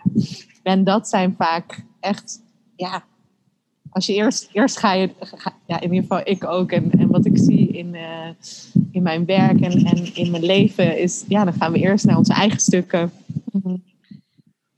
[0.64, 2.42] En dat zijn vaak echt,
[2.76, 3.04] ja,
[3.90, 7.08] als je eerst, eerst ga je, ga- ja, in ieder geval ik ook, en, en
[7.08, 8.30] wat ik zie in, eh,
[8.92, 12.18] in mijn werk en, en in mijn leven is, ja, dan gaan we eerst naar
[12.18, 13.12] onze eigen stukken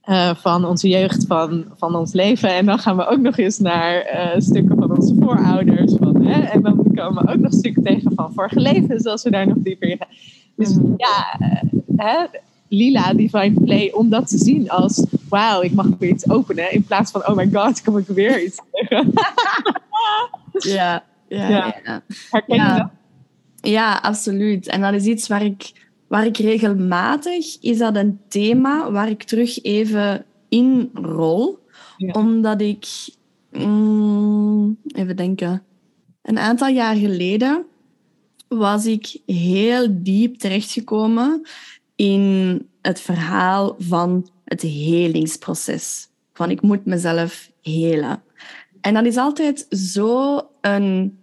[0.00, 2.54] eh, van onze jeugd, van, van ons leven.
[2.54, 5.92] En dan gaan we ook nog eens naar eh, stukken onze voorouders.
[5.98, 6.40] Van, hè?
[6.40, 9.56] En dan komen we ook nog stukken tegen van vorige levens, als we daar nog
[9.58, 10.08] dieper in gaan.
[10.56, 10.92] Dus Mhm.
[10.96, 11.62] ja, eh,
[11.96, 12.24] hè?
[12.68, 16.72] Lila Divine Play, om dat te zien als, wauw, ik mag weer iets openen.
[16.72, 19.12] In plaats van, oh my god, kom ik weer iets tegen.
[20.52, 21.74] Ja, ja, Ja.
[21.84, 22.02] ja.
[22.30, 22.88] Herken je dat?
[23.70, 24.66] Ja, absoluut.
[24.68, 29.22] En dat is iets waar ik, waar ik regelmatig, is dat een thema waar ik
[29.22, 31.58] terug even in rol.
[31.96, 32.12] Ja.
[32.12, 32.86] Omdat ik,
[33.52, 35.62] mm, even denken,
[36.22, 37.64] een aantal jaar geleden
[38.48, 41.42] was ik heel diep terechtgekomen
[41.96, 46.08] in het verhaal van het helingsproces.
[46.32, 48.22] Van ik moet mezelf helen.
[48.80, 51.20] En dat is altijd zo een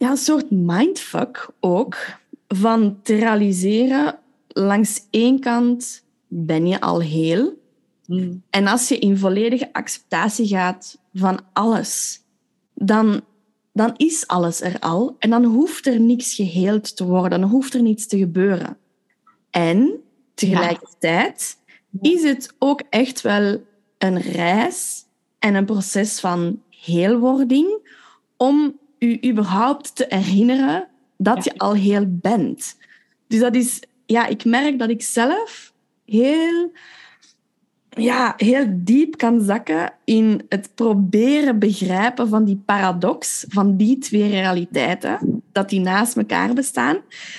[0.00, 1.96] ja, een soort mindfuck ook.
[2.48, 7.59] Van te realiseren, langs één kant ben je al heel.
[8.10, 8.42] Mm.
[8.50, 12.20] En als je in volledige acceptatie gaat van alles,
[12.74, 13.20] dan,
[13.72, 15.16] dan is alles er al.
[15.18, 18.76] En dan hoeft er niks geheeld te worden, dan hoeft er niets te gebeuren.
[19.50, 20.00] En
[20.34, 21.56] tegelijkertijd
[22.00, 23.62] is het ook echt wel
[23.98, 25.04] een reis
[25.38, 27.88] en een proces van heelwording
[28.36, 31.52] om u überhaupt te herinneren dat Ja.
[31.52, 32.76] je al heel bent.
[33.26, 35.72] Dus dat is, ja, ik merk dat ik zelf
[36.04, 36.72] heel,
[38.00, 44.30] ja, heel diep kan zakken in het proberen begrijpen van die paradox, van die twee
[44.30, 46.96] realiteiten, dat die naast elkaar bestaan.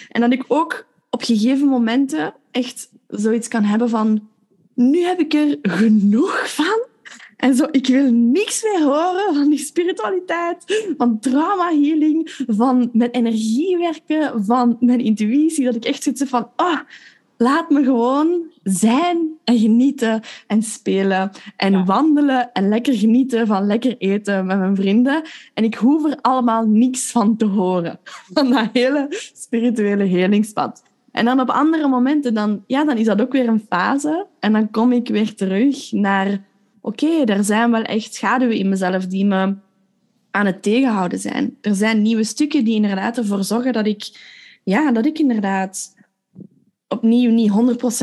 [0.09, 4.27] En dat ik ook op gegeven momenten echt zoiets kan hebben van,
[4.73, 6.89] nu heb ik er genoeg van.
[7.37, 13.15] En zo, ik wil niks meer horen van die spiritualiteit, van trauma healing, van met
[13.15, 15.65] energie werken, van mijn intuïtie.
[15.65, 16.79] Dat ik echt zoiets van, ah,
[17.41, 21.83] laat me gewoon zijn en genieten en spelen en Ja.
[21.83, 25.21] wandelen en lekker genieten van lekker eten met mijn vrienden.
[25.53, 27.99] En ik hoef er allemaal niks van te horen,
[28.33, 30.83] van dat hele spirituele helingspad.
[31.11, 34.27] En dan op andere momenten, dan, ja, dan is dat ook weer een fase.
[34.39, 36.43] En dan kom ik weer terug naar
[36.81, 39.55] oké, er zijn wel echt schaduwen in mezelf die me
[40.31, 41.57] aan het tegenhouden zijn.
[41.61, 44.09] Er zijn nieuwe stukken die inderdaad ervoor zorgen dat ik,
[44.63, 45.99] ja, dat ik inderdaad
[46.91, 47.51] opnieuw niet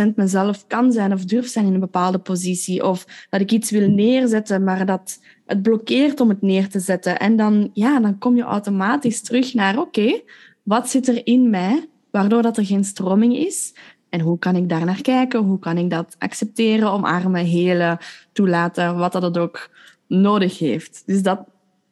[0.02, 2.86] 100% mezelf kan zijn of durf zijn in een bepaalde positie.
[2.86, 7.18] Of dat ik iets wil neerzetten, maar dat het blokkeert om het neer te zetten.
[7.18, 10.20] En dan, ja, dan kom je automatisch terug naar, oké,
[10.62, 13.74] wat zit er in mij, waardoor dat er geen stroming is?
[14.08, 15.40] En hoe kan ik daar naar kijken?
[15.40, 17.98] Hoe kan ik dat accepteren, omarmen, helen,
[18.32, 19.70] toelaten, wat dat het ook
[20.08, 21.02] nodig heeft.
[21.06, 21.40] Dus dat,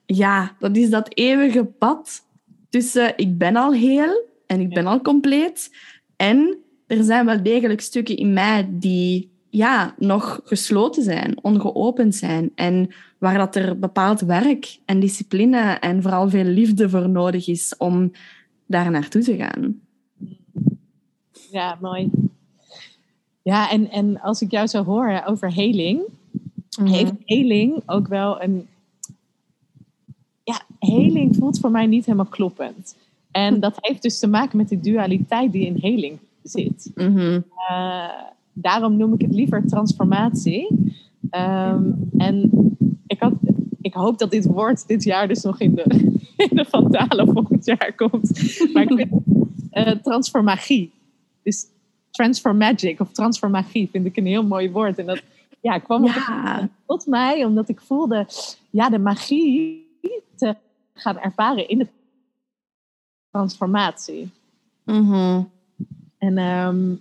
[0.07, 2.27] ja, dat is dat eeuwige pad
[2.69, 5.71] tussen ik ben al heel en ik ben al compleet
[6.17, 12.51] en er zijn wel degelijk stukken in mij die ja, nog gesloten zijn, ongeopend zijn.
[12.55, 17.75] En waar dat er bepaald werk en discipline en vooral veel liefde voor nodig is
[17.79, 18.13] om
[18.67, 19.81] daar naartoe te gaan.
[21.51, 22.11] Ja, mooi.
[23.43, 26.15] Ja, en, en als ik jou zo hoor over heling, mm
[26.87, 28.67] heeft heling ook wel een.
[30.45, 32.97] Ja, heling voelt voor mij niet helemaal kloppend.
[33.31, 36.19] En dat heeft dus te maken met de dualiteit die in heling
[36.49, 36.91] zit.
[36.95, 37.45] Mm
[38.59, 40.95] daarom noem ik het liever transformatie.
[41.31, 42.51] Ehm, en
[43.07, 43.33] ik, had,
[43.81, 45.85] ik hoop dat dit woord dit jaar dus nog in de,
[46.51, 48.31] in de Fantale volgend jaar komt.
[48.73, 49.11] Maar ik vind
[49.73, 50.93] uh, transformagie.
[51.43, 51.67] Dus
[52.11, 54.99] transformagic of transformagie vind ik een heel mooi woord.
[54.99, 55.23] En dat
[55.61, 56.69] ja, kwam ja.
[56.87, 58.27] tot mij omdat ik voelde
[58.71, 59.87] ja, de magie
[60.37, 60.57] te
[60.95, 61.87] gaan ervaren in de
[63.31, 64.31] transformatie.
[64.85, 65.55] Mm
[66.27, 67.01] En um,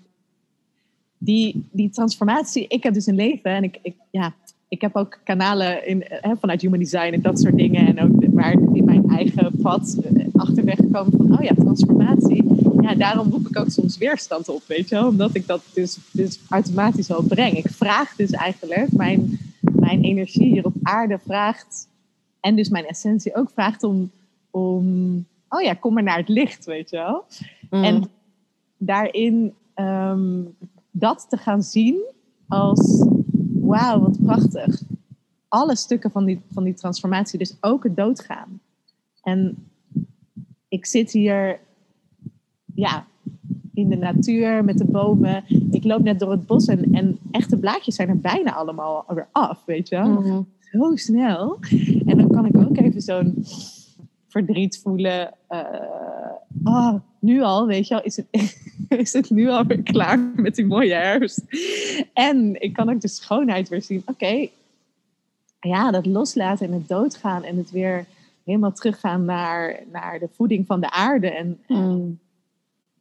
[1.17, 4.33] die, die transformatie, ik heb dus een leven en ik, ik, ja,
[4.67, 7.87] ik heb ook kanalen in, hè, vanuit human design en dat soort dingen.
[7.87, 12.43] En ook waar in mijn eigen pad eh, gekomen van, oh ja, transformatie.
[12.81, 15.07] Ja, daarom roep ik ook soms weerstand op, weet je wel.
[15.07, 17.57] Omdat ik dat dus, dus automatisch al breng.
[17.57, 21.87] Ik vraag dus eigenlijk, mijn, mijn energie hier op aarde vraagt,
[22.39, 24.11] en dus mijn essentie ook vraagt om,
[24.51, 27.25] om oh ja, kom maar naar het licht, weet je wel.
[27.69, 27.83] Mm.
[27.83, 28.09] En
[28.77, 30.43] daarin ehm,
[30.91, 32.03] dat te gaan zien
[32.47, 33.07] als
[33.53, 34.81] wauw, wat prachtig.
[35.47, 38.59] Alle stukken van die, van die transformatie, dus ook het doodgaan.
[39.23, 39.57] En
[40.67, 41.59] ik zit hier,
[42.73, 43.05] ja,
[43.73, 45.43] in de natuur met de bomen.
[45.71, 49.27] Ik loop net door het bos en, en echte blaadjes zijn er bijna allemaal weer
[49.31, 50.09] af, weet je wel.
[50.09, 50.41] Mhm.
[50.59, 51.59] Zo snel.
[52.05, 53.45] En dan kan ik ook even zo'n
[54.27, 55.33] verdriet voelen.
[56.63, 58.27] Uh, nu al, weet je wel, is het,
[59.03, 61.41] is het nu alweer klaar met die mooie herfst.
[62.13, 64.01] En ik kan ook de schoonheid weer zien.
[64.05, 64.47] Oké,
[65.59, 68.05] ja, dat loslaten en het doodgaan en het weer
[68.43, 71.29] helemaal teruggaan naar, naar de voeding van de aarde.
[71.29, 72.19] En, mm.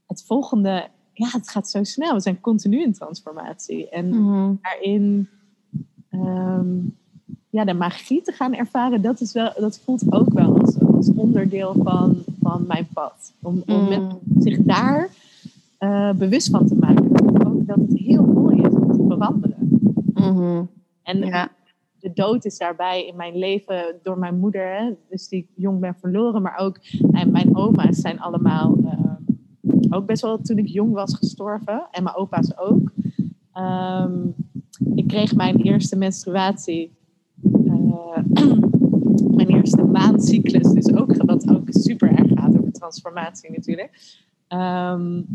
[0.06, 2.14] het volgende, ja, het gaat zo snel.
[2.14, 3.88] We zijn continu in transformatie.
[3.88, 4.58] En mm-hmm.
[4.62, 5.28] daarin
[6.10, 6.76] ehm,
[7.50, 11.12] ja, de magie te gaan ervaren, dat, is wel, dat voelt ook wel als, als
[11.14, 13.32] onderdeel van, van mijn pad.
[13.42, 14.20] Om, om met mm.
[14.38, 15.10] zich daar
[15.84, 17.10] uh, bewust van te maken.
[17.46, 19.68] Ook dat het heel mooi is om te veranderen.
[20.14, 20.70] Mm-hmm.
[21.02, 21.48] En ja.
[22.00, 25.80] de dood is daarbij in mijn leven door mijn moeder, hè, dus die ik jong
[25.80, 26.78] ben verloren, maar ook
[27.12, 29.14] en mijn oma's zijn allemaal uh,
[29.90, 32.92] ook best wel toen ik jong was gestorven en mijn opa's ook.
[33.54, 34.34] Um,
[34.94, 36.96] ik kreeg mijn eerste menstruatie,
[37.42, 38.16] uh,
[39.36, 44.20] mijn eerste maandcyclus, dus ook wat ook super erg gaat over transformatie natuurlijk.
[44.48, 45.26] Um,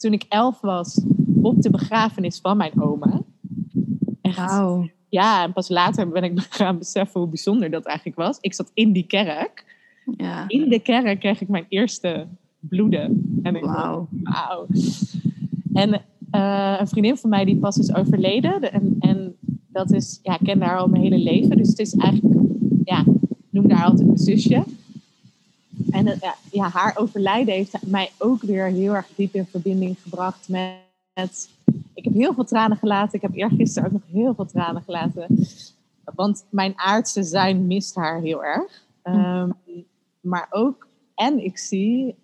[0.00, 1.04] toen ik elf was
[1.42, 3.22] op de begrafenis van mijn oma.
[4.20, 4.36] Echt,
[5.08, 8.38] Ja, en pas later ben ik gaan beseffen hoe bijzonder dat eigenlijk was.
[8.40, 9.64] Ik zat in die kerk.
[10.16, 10.44] Ja.
[10.48, 12.26] In de kerk kreeg ik mijn eerste
[12.58, 13.40] bloeden.
[13.42, 14.08] En Wauw.
[14.22, 14.66] Wauw.
[15.72, 16.02] En
[16.34, 18.72] uh, een vriendin van mij die pas is overleden.
[18.72, 19.36] En, en
[19.68, 21.56] dat is, ja, ik ken haar al mijn hele leven.
[21.56, 22.40] Dus het is eigenlijk,
[22.84, 23.04] ja,
[23.50, 24.64] noem haar altijd mijn zusje.
[25.90, 30.48] En uh, ja, haar overlijden heeft mij ook weer heel erg diep in verbinding gebracht
[30.48, 31.50] met,
[31.94, 33.14] Ik heb heel veel tranen gelaten.
[33.14, 35.48] Ik heb eergisteren ook nog heel veel tranen gelaten.
[36.14, 38.84] Want mijn aardse zijn mist haar heel erg.
[39.02, 39.54] Um,
[40.20, 42.14] maar ook, en ik zie,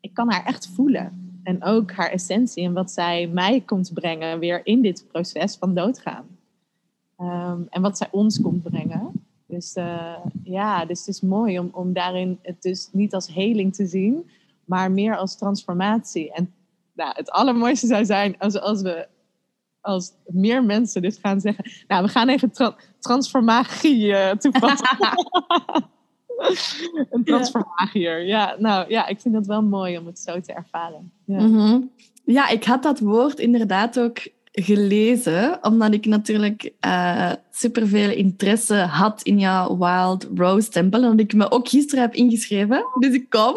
[0.00, 1.38] ik kan haar echt voelen.
[1.42, 5.74] En ook haar essentie en wat zij mij komt brengen weer in dit proces van
[5.74, 6.24] doodgaan.
[7.18, 9.23] Um, en wat zij ons komt brengen.
[9.46, 13.74] Dus uh, ja, dus het is mooi om, om daarin het dus niet als heling
[13.74, 14.30] te zien,
[14.64, 16.32] maar meer als transformatie.
[16.32, 16.52] En
[16.92, 19.08] nou, het allermooiste zou zijn als, als we
[19.80, 24.98] als meer mensen dus gaan zeggen, nou, we gaan even tra transformatie uh, toepassen.
[27.10, 28.26] een transformagier.
[28.26, 31.12] Ja, nou ja, ik vind dat wel mooi om het zo te ervaren.
[31.24, 31.40] Ja.
[31.40, 31.90] Mm -hmm.
[32.24, 34.18] ja, ik had dat woord inderdaad ook
[34.54, 41.02] gelezen, omdat ik natuurlijk uh, superveel interesse had in jouw Wild Rose Temple.
[41.02, 42.84] En dat ik me ook gisteren heb ingeschreven.
[42.98, 43.54] Dus ik kom.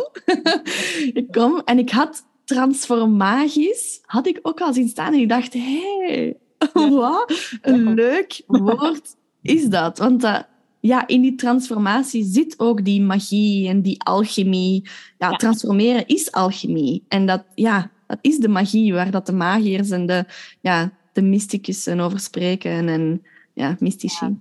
[1.21, 1.61] ik kom.
[1.65, 5.13] En ik had transformagisch, had ik ook al zien staan.
[5.13, 6.37] En ik dacht, hé, hey,
[6.73, 9.97] wat een leuk woord is dat.
[9.97, 10.39] Want uh,
[10.79, 14.81] ja, in die transformatie zit ook die magie en die alchemie.
[15.17, 17.03] Ja, ja, transformeren is alchemie.
[17.07, 20.25] En dat, ja, dat is de magie, waar dat de magiërs en de,
[20.61, 24.39] ja, de mysticussen over spreken en ja, mystici.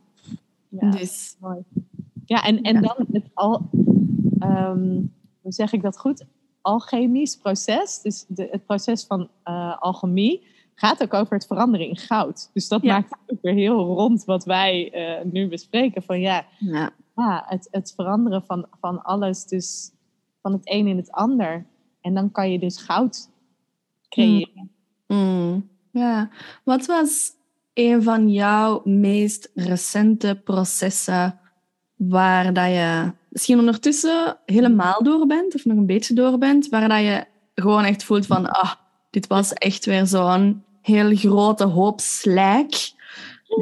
[0.69, 1.59] Ja, dus, mooi.
[2.25, 3.71] Ja, en, en dan het al,
[4.41, 6.25] um, hoe zeg ik dat goed?
[6.61, 11.97] Alchemisch proces, dus de, het proces van uh, alchemie, gaat ook over het veranderen in
[11.97, 12.51] goud.
[12.53, 16.03] Dus dat maakt ook weer heel rond wat wij uh, nu bespreken.
[16.03, 16.91] Van ja, ja.
[17.17, 19.91] ja het, het veranderen van, van alles, dus
[20.43, 21.67] van het een in het ander.
[22.01, 23.29] En dan kan je dus goud
[24.17, 24.71] creëren.
[25.07, 25.17] Mm.
[25.17, 25.69] Mm.
[25.91, 26.31] Ja,
[26.65, 27.31] wat was
[27.75, 31.39] een van jouw meest recente processen
[31.97, 36.89] waar dat je misschien ondertussen helemaal door bent, of nog een beetje door bent, waar
[36.89, 38.73] dat je gewoon echt voelt van, ah,
[39.11, 42.95] dit was echt weer zo'n heel grote hoop slijk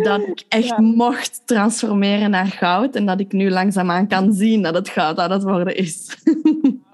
[0.02, 4.74] dat ik echt mocht transformeren naar goud en dat ik nu langzaamaan kan zien dat
[4.74, 6.16] het goud aan het worden is.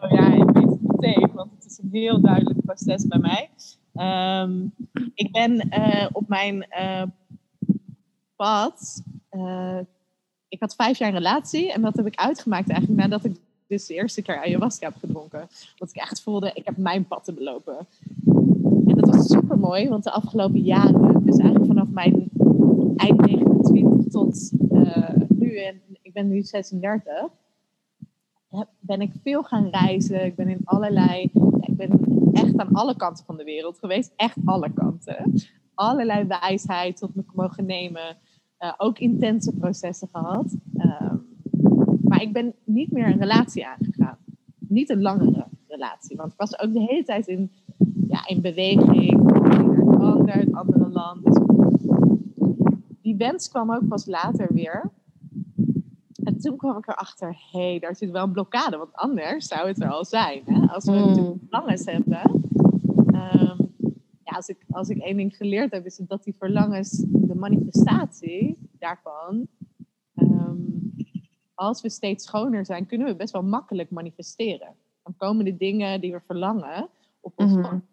[0.00, 3.51] Oh ja, ik weet het meteen, want het is een heel duidelijk proces bij mij.
[3.95, 4.66] Ehm,
[5.14, 7.03] ik ben uh, op mijn uh,
[8.37, 9.03] pad.
[9.31, 9.79] Uh,
[10.49, 13.87] ik had vijf jaar een relatie en dat heb ik uitgemaakt eigenlijk nadat ik dus
[13.87, 15.49] de eerste keer ayahuasca heb gedronken.
[15.79, 17.87] Want ik echt voelde, ik heb mijn pad te belopen.
[18.87, 22.31] En dat was super mooi, want de afgelopen jaren, dus eigenlijk vanaf mijn
[22.97, 24.51] eind 29 tot
[25.29, 27.31] nu, en ik ben nu 36,
[28.80, 30.24] ben ik veel gaan reizen.
[30.24, 31.22] Ik ben in allerlei,
[31.61, 32.01] ik ben
[32.32, 34.12] echt aan alle kanten van de wereld geweest.
[34.16, 35.32] Echt alle kanten.
[35.74, 38.16] Allerlei wijsheid tot me mogen nemen.
[38.61, 40.57] Uh, ook intense processen gehad.
[40.74, 41.12] Uh,
[42.03, 44.18] maar ik ben niet meer een relatie aangegaan.
[44.59, 46.16] Niet een langere relatie.
[46.16, 47.51] Want ik was ook de hele tijd in,
[48.09, 49.22] ja, in beweging.
[49.22, 51.40] Naar ander, het andere land.
[53.03, 54.90] Die wens kwam ook pas later weer.
[56.41, 58.76] En toen kwam ik erachter, hé, hey, daar zit wel een blokkade.
[58.76, 60.43] Want anders zou het er al zijn.
[60.45, 60.66] Hè?
[60.66, 60.99] Als we mm.
[60.99, 62.30] natuurlijk verlangens hebben.
[63.07, 63.74] Um,
[64.24, 67.34] ja, als, ik, als ik één ding geleerd heb, is het dat die verlangens, de
[67.34, 69.47] manifestatie daarvan...
[70.14, 70.95] Um,
[71.55, 74.74] als we steeds schoner zijn, kunnen we best wel makkelijk manifesteren.
[75.03, 76.88] Dan komen de dingen die we verlangen
[77.20, 77.86] op ons mm -hmm.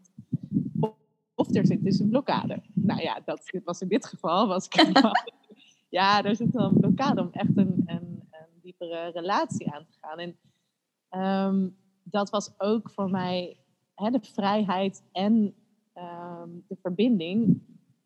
[0.79, 0.95] of,
[1.35, 2.61] of er zit dus een blokkade.
[2.73, 4.47] Nou ja, dat was in dit geval.
[4.47, 4.91] Was ik
[5.89, 8.16] ja, er zit wel een blokkade om echt een, een
[8.77, 10.19] diepere relatie aan te gaan.
[10.19, 10.37] En
[11.21, 13.57] um, dat was ook voor mij
[13.95, 15.33] hè, de vrijheid en
[15.95, 17.61] um, de verbinding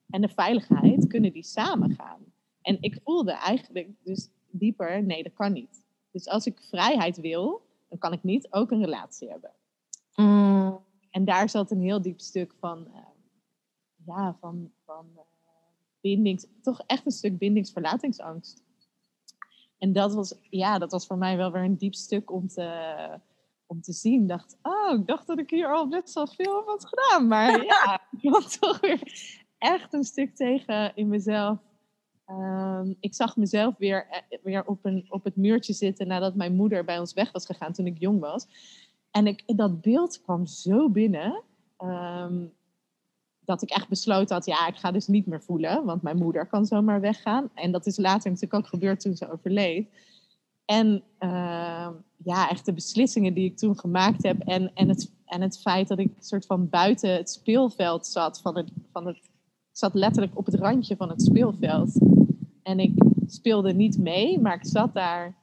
[0.10, 2.20] en de veiligheid, kunnen die samen gaan.
[2.62, 5.84] En ik voelde eigenlijk dus dieper, nee, dat kan niet.
[6.12, 9.52] Dus als ik vrijheid wil, dan kan ik niet ook een relatie hebben.
[10.16, 10.80] Mm.
[11.10, 12.96] En daar zat een heel diep stuk van, uh,
[14.06, 15.22] ja, van, van uh,
[16.02, 18.64] bindings, toch echt een stuk bindingsverlatingsangst.
[19.82, 23.20] En dat was, ja, dat was voor mij wel weer een diep stuk om te,
[23.66, 24.22] om te zien.
[24.22, 27.28] Ik dacht, oh, ik dacht dat ik hier al best wel veel had gedaan.
[27.28, 29.02] Maar ja, ik kwam toch weer
[29.58, 31.60] echt een stuk tegen in mezelf.
[32.28, 36.56] Um, ik zag mezelf weer, eh, weer op, een, op het muurtje zitten nadat mijn
[36.56, 38.48] moeder bij ons weg was gegaan toen ik jong was.
[39.12, 41.44] En ik, dat beeld kwam zo binnen.
[41.80, 42.54] Um,
[43.52, 46.48] dat ik echt besloten had, ja, ik ga dus niet meer voelen, want mijn moeder
[46.48, 47.50] kan zomaar weggaan.
[47.54, 49.88] En dat is later natuurlijk ook gebeurd toen ze overleed.
[50.66, 55.42] En uh, ja, echt de beslissingen die ik toen gemaakt heb en, en, het, en
[55.42, 59.20] het feit dat ik soort van buiten het speelveld zat van het, van het,
[59.72, 62.00] zat letterlijk op het randje van het speelveld.
[62.64, 65.36] En ik speelde niet mee, maar ik zat daar.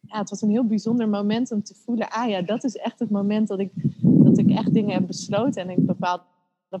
[0.00, 2.98] Ja, het was een heel bijzonder moment om te voelen, ah ja, dat is echt
[2.98, 3.72] het moment dat ik,
[4.02, 6.22] dat ik echt dingen heb besloten en ik bepaald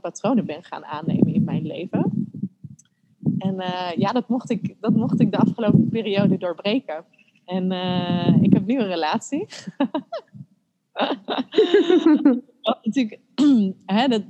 [0.00, 2.28] patronen ben gaan aannemen in mijn leven.
[3.38, 7.04] En uh, ja, dat mocht, ik, dat mocht ik de afgelopen periode doorbreken.
[7.44, 9.46] En uh, ik heb nu een relatie.
[12.82, 13.20] natuurlijk,
[13.96, 14.22] hè, dat,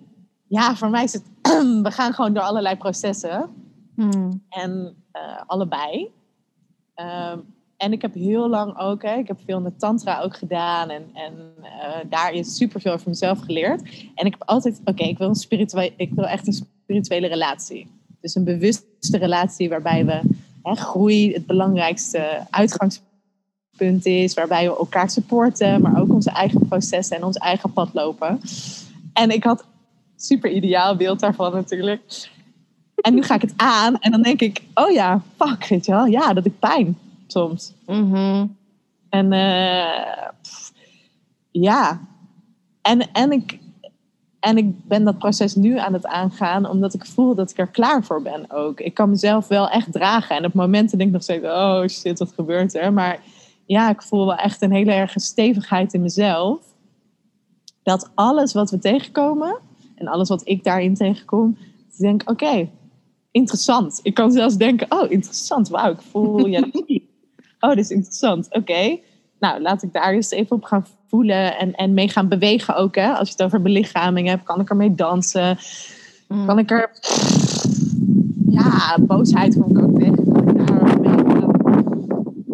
[0.47, 1.31] ja, voor mij is het,
[1.87, 3.51] we gaan gewoon door allerlei processen.
[3.95, 4.43] Hmm.
[4.49, 6.11] En uh, allebei.
[6.97, 7.54] Um,
[7.85, 10.91] en ik heb heel lang ook, hè, ik heb veel met tantra ook gedaan.
[10.91, 11.33] En, en
[11.63, 13.83] uh, daar is superveel over mezelf geleerd.
[14.15, 17.87] En ik heb altijd, oké, ik wil spirituele, ik wil echt een spirituele relatie.
[18.21, 20.21] Dus een bewuste relatie waarbij we
[20.63, 24.35] hè, groei het belangrijkste uitgangspunt is.
[24.35, 28.41] Waarbij we elkaar supporten, maar ook onze eigen processen en ons eigen pad lopen.
[29.13, 29.65] En ik had
[30.17, 32.29] super ideaal beeld daarvan natuurlijk.
[32.95, 35.93] En nu ga ik het aan en dan denk ik, oh ja, fuck, weet je
[35.93, 36.07] wel.
[36.07, 36.97] Ja, dat ik pijn
[37.35, 37.75] soms.
[37.87, 38.57] Mm-hmm.
[39.09, 40.29] En uh,
[41.51, 42.01] ja,
[42.83, 43.59] en, en, ik,
[44.41, 47.67] en ik ben dat proces nu aan het aangaan, omdat ik voel dat ik er
[47.67, 48.81] klaar voor ben ook.
[48.81, 50.37] Ik kan mezelf wel echt dragen.
[50.37, 52.93] En op momenten denk ik nog steeds, oh shit, wat gebeurt er?
[52.93, 53.21] Maar
[53.67, 56.73] ja, ik voel wel echt een hele erge stevigheid in mezelf.
[57.83, 59.59] dat alles wat we tegenkomen
[59.95, 61.57] en alles wat ik daarin tegenkom,
[61.93, 62.69] ik denk oké,
[63.31, 64.01] interessant.
[64.03, 67.03] Ik kan zelfs denken, oh interessant, wauw, ik voel jaloezie.
[67.65, 68.99] oh, dit is interessant, oké.
[69.39, 72.95] Nou, laat ik daar eens even op gaan voelen en, en mee gaan bewegen ook.
[72.95, 73.13] Hè?
[73.13, 75.59] Als je het over belichaming hebt, kan ik ermee dansen?
[76.29, 76.47] Mm.
[76.47, 76.91] Kan ik er...
[78.49, 79.75] Ja, boosheid ik ook.
[79.75, 81.55] Kan ik mee gaan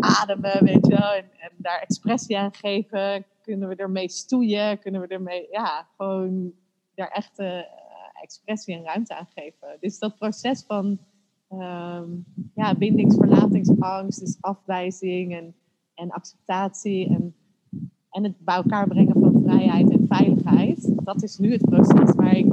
[0.00, 1.12] ademen, weet je wel?
[1.12, 3.24] En, en daar expressie aan geven.
[3.42, 4.78] Kunnen we ermee stoeien?
[4.78, 5.46] Kunnen we ermee...
[5.50, 6.52] Ja, gewoon
[6.94, 7.58] daar echt eh,
[8.22, 9.76] expressie en ruimte aan geven.
[9.80, 10.98] Dus dat proces van...
[11.50, 12.08] ehm
[12.54, 15.54] ja, bindingsverlatingsangst, dus afwijzing en,
[15.94, 17.34] en acceptatie en,
[18.10, 20.92] en het bij elkaar brengen van vrijheid en veiligheid.
[21.04, 22.52] Dat is nu het proces waar ik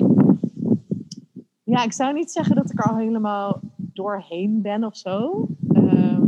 [1.63, 5.47] ja, ik zou niet zeggen dat ik er al helemaal doorheen ben of zo.
[5.69, 6.23] Ehm,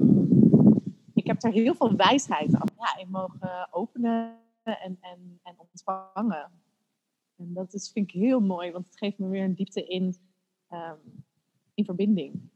[1.13, 6.51] ik heb er heel veel wijsheid af, ja, in mogen openen en, en, en ontvangen.
[7.35, 10.15] En dat is, vind ik heel mooi, want het geeft me weer een diepte in,
[10.67, 10.97] ehm,
[11.73, 12.48] in verbinding.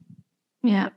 [0.70, 0.93] Ja.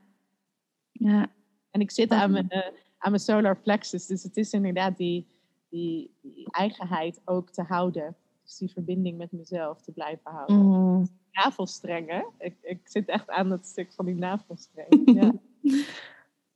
[0.93, 1.27] Ja.
[1.71, 5.27] En ik zit aan mijn, eh, aan mijn solar plexus, dus het is inderdaad die,
[5.69, 8.17] die, die eigenheid ook te houden.
[8.43, 10.57] Dus die verbinding met mezelf te blijven houden.
[10.57, 11.07] Mm.
[11.33, 12.27] navelstrengen.
[12.39, 14.89] Ik, ik zit echt aan het stuk van die navelstreng.
[15.21, 15.33] Ja.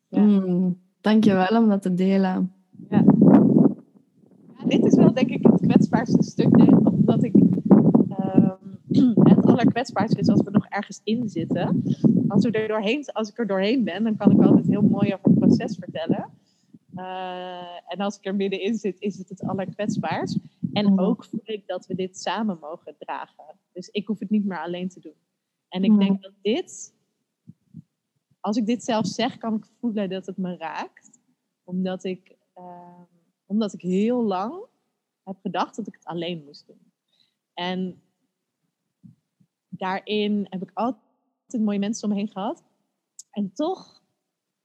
[0.09, 0.23] Ja.
[0.23, 0.81] Mm.
[1.01, 2.53] Dankjewel om dat te delen.
[2.89, 3.05] Ja.
[4.59, 7.35] Ja, dit is wel denk ik het kwetsbaarste stuk, omdat ik
[8.09, 8.57] ehm,
[9.51, 11.83] het allerkwetsbaarste is als we nog ergens in zitten.
[12.29, 15.15] Als, we er doorheen, als ik er doorheen ben, dan kan ik altijd heel mooi
[15.15, 16.31] over het proces vertellen.
[16.95, 20.39] Eh, en als ik er middenin zit, is het het allerkwetsbaarst.
[20.73, 21.01] En Mhm.
[21.01, 23.45] ook voel ik dat we dit samen mogen dragen.
[23.73, 25.15] Dus ik hoef het niet meer alleen te doen.
[25.69, 25.99] En ik Mhm.
[26.01, 26.95] denk dat dit,
[28.41, 31.11] als ik dit zelf zeg, kan ik voelen dat het me raakt.
[31.65, 33.03] Omdat ik, ehm,
[33.47, 34.55] omdat ik heel lang
[35.25, 36.93] heb gedacht dat ik het alleen moest doen.
[37.55, 38.03] En
[39.81, 42.65] daarin heb ik altijd mooie mensen om me heen gehad.
[43.31, 44.03] En toch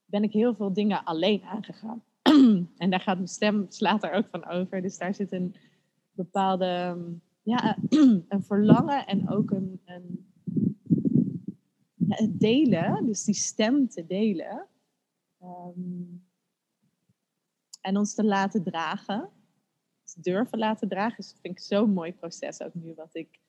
[0.06, 2.04] ben ik heel veel dingen alleen aangegaan.
[2.78, 4.82] en daar gaat mijn stem, slaat er ook van over.
[4.82, 5.56] Dus daar zit een
[6.12, 6.98] bepaalde,
[7.42, 7.78] ja,
[8.30, 10.34] een verlangen en ook een, een
[12.08, 14.68] het delen, dus die stem te delen.
[15.40, 16.04] Ehm,
[17.82, 19.30] en ons te laten dragen.
[20.22, 21.16] Durven laten dragen.
[21.16, 22.94] Dus dat vind ik zo'n mooi proces ook nu.
[22.94, 23.40] Wat ik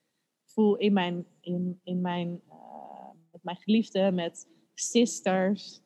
[0.56, 5.80] voel in mijn, in, in mijn, eh, met mijn geliefde, met sisters.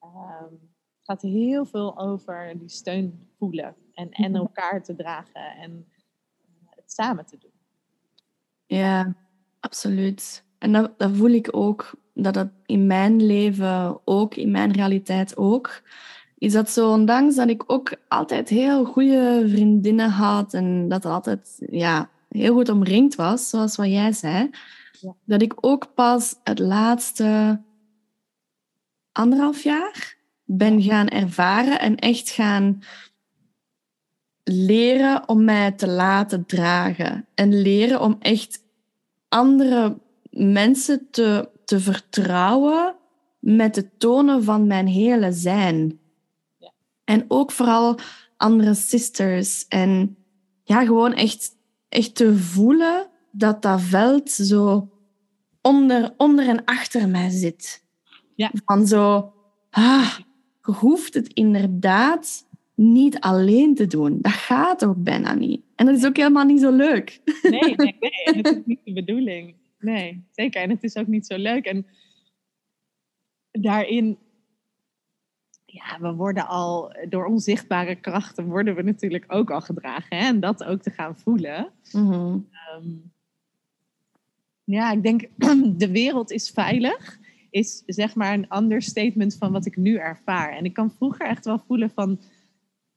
[0.00, 0.52] Ehm,
[0.98, 3.74] het gaat heel veel over die steun voelen.
[3.94, 4.40] En, en Mhm.
[4.40, 5.56] elkaar te dragen.
[5.56, 7.50] En eh, het samen te doen.
[8.66, 9.14] Ja,
[9.60, 10.44] absoluut.
[10.58, 15.36] En dat, dat voel ik ook, dat dat in mijn leven ook, in mijn realiteit
[15.36, 15.82] ook,
[16.38, 21.62] is dat zo, ondanks dat ik ook altijd heel goede vriendinnen had en dat altijd
[21.70, 24.50] ja, heel goed omringd was, zoals wat jij zei,
[25.00, 25.14] Ja.
[25.24, 27.60] dat ik ook pas het laatste
[29.12, 32.82] anderhalf jaar ben gaan ervaren en echt gaan
[34.44, 37.26] leren om mij te laten dragen.
[37.34, 38.62] En leren om echt
[39.28, 39.98] andere
[40.30, 42.94] mensen te, te vertrouwen
[43.38, 45.98] met het tonen van mijn hele zijn.
[46.58, 46.72] Ja.
[47.04, 47.98] En ook vooral
[48.36, 49.68] andere sisters.
[49.68, 50.16] En
[50.64, 51.56] ja, gewoon echt,
[51.94, 54.90] echt te voelen dat dat veld zo
[55.60, 57.84] onder, onder en achter mij zit.
[58.34, 58.50] Ja.
[58.64, 59.32] Van zo,
[59.70, 60.18] ah,
[60.62, 64.18] je hoeft het inderdaad niet alleen te doen.
[64.20, 65.62] Dat gaat ook bijna niet.
[65.76, 67.20] En dat is ook helemaal niet zo leuk.
[67.42, 68.10] Nee, nee, nee.
[68.24, 69.54] Het is niet de bedoeling.
[69.78, 70.62] Nee, zeker.
[70.62, 71.64] En het is ook niet zo leuk.
[71.64, 71.86] En
[73.50, 74.18] daarin,
[75.74, 80.16] ja, we worden al, door onzichtbare krachten worden we natuurlijk ook al gedragen.
[80.16, 80.26] Hè?
[80.26, 81.68] En dat ook te gaan voelen.
[81.92, 82.38] Mhm.
[82.50, 82.88] Ehm,
[84.64, 85.28] ja, ik denk,
[85.82, 87.18] de wereld is veilig.
[87.50, 90.52] Is zeg maar een understatement van wat ik nu ervaar.
[90.52, 92.18] En ik kan vroeger echt wel voelen van.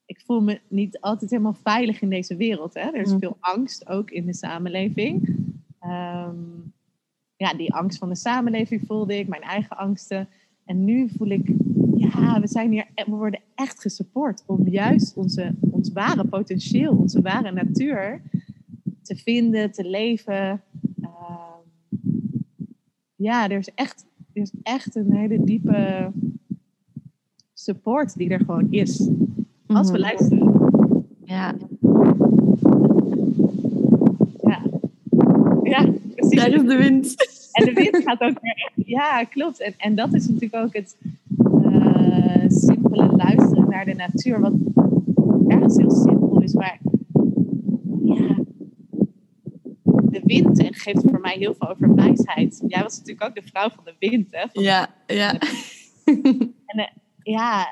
[0.05, 2.73] Ik voel me niet altijd helemaal veilig in deze wereld.
[2.73, 2.81] Hè?
[2.81, 3.19] Er is Mhm.
[3.19, 5.35] veel angst ook in de samenleving.
[5.79, 6.35] Ehm,
[7.35, 10.27] ja, die angst van de samenleving voelde ik, mijn eigen angsten.
[10.65, 11.49] En nu voel ik,
[12.11, 17.21] ja, we zijn hier, we worden echt gesupport om juist onze, ons ware potentieel, onze
[17.21, 18.21] ware natuur
[19.01, 20.61] te vinden, te leven.
[21.01, 21.61] Ehm,
[23.15, 26.11] ja, er is, echt, er is echt een hele diepe
[27.53, 29.09] support die er gewoon is.
[29.67, 30.01] Als we Mhm.
[30.01, 30.65] luisteren.
[31.25, 31.55] Ja,
[34.41, 34.61] Ja,
[35.63, 36.45] ja precies.
[36.45, 37.15] is de wind.
[37.51, 38.71] En de wind gaat ook weer.
[38.85, 39.59] Ja, klopt.
[39.61, 40.97] En, en dat is natuurlijk ook het
[42.47, 44.39] simpele luisteren naar de natuur.
[44.39, 44.53] Wat
[45.47, 46.79] ergens heel simpel is, maar
[48.03, 48.37] ja,
[49.85, 52.63] de wind en geeft voor mij heel veel over wijsheid.
[52.67, 54.45] Jij was natuurlijk ook de vrouw van de wind, hè?
[54.53, 55.33] Van Ja, ja.
[56.65, 56.87] En eh,
[57.23, 57.67] ja,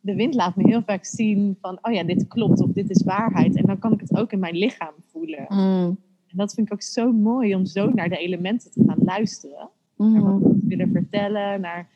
[0.00, 3.02] de wind laat me heel vaak zien van, oh ja, dit klopt of dit is
[3.02, 3.56] waarheid.
[3.56, 5.46] En dan kan ik het ook in mijn lichaam voelen.
[5.48, 5.98] Mm,
[6.28, 9.68] En dat vind ik ook zo mooi om zo naar de elementen te gaan luisteren.
[9.96, 11.88] Naar wat ze willen vertellen, naar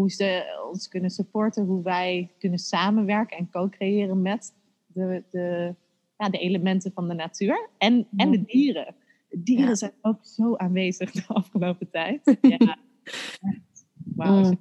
[0.00, 4.54] hoe ze ons kunnen supporten, hoe wij kunnen samenwerken en co-creëren met
[4.86, 5.74] de, de,
[6.18, 8.94] ja, de elementen van de natuur en, en de dieren.
[9.28, 9.74] De dieren Ja.
[9.74, 12.20] zijn ook zo aanwezig de afgelopen tijd.
[12.40, 12.76] Ja.
[14.16, 14.42] Wauw.
[14.42, 14.58] Mm.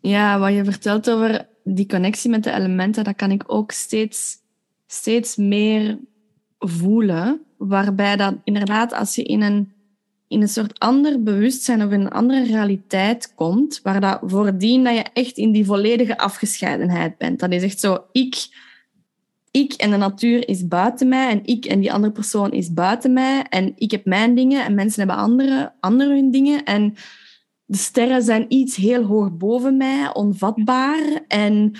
[0.00, 4.36] Ja, wat je vertelt over die connectie met de elementen, dat kan ik ook steeds,
[4.86, 5.98] steeds meer
[6.58, 7.42] voelen.
[7.56, 9.71] Waarbij dat inderdaad, als je in een,
[10.32, 14.94] in een soort ander bewustzijn of in een andere realiteit komt, waar dat voordien dat
[14.94, 17.40] je echt in die volledige afgescheidenheid bent.
[17.40, 18.46] Dat is echt zo, ik,
[19.50, 23.12] ik en de natuur is buiten mij en ik en die andere persoon is buiten
[23.12, 26.64] mij en ik heb mijn dingen en mensen hebben andere, andere hun dingen.
[26.64, 26.94] En
[27.64, 31.24] de sterren zijn iets heel hoog boven mij, onvatbaar.
[31.28, 31.72] En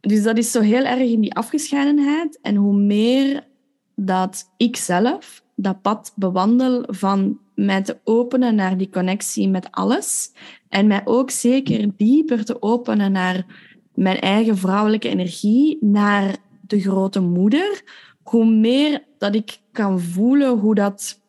[0.00, 2.38] dus dat is zo heel erg in die afgescheidenheid.
[2.42, 3.46] En hoe meer
[3.94, 10.32] dat ik zelf dat pad bewandel van mij te openen naar die connectie met alles.
[10.68, 13.46] En mij ook zeker dieper te openen naar
[13.94, 16.36] mijn eigen vrouwelijke energie, naar
[16.66, 17.82] de grote moeder.
[18.22, 21.20] Hoe meer dat ik kan voelen hoe dat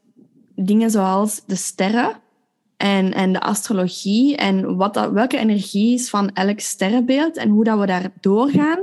[0.55, 2.19] dingen zoals de sterren
[2.77, 7.63] en, en de astrologie en wat dat, welke energie is van elk sterrenbeeld en hoe
[7.63, 8.79] dat we daar doorgaan.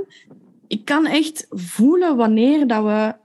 [0.67, 3.15] Ik kan echt voelen wanneer dat we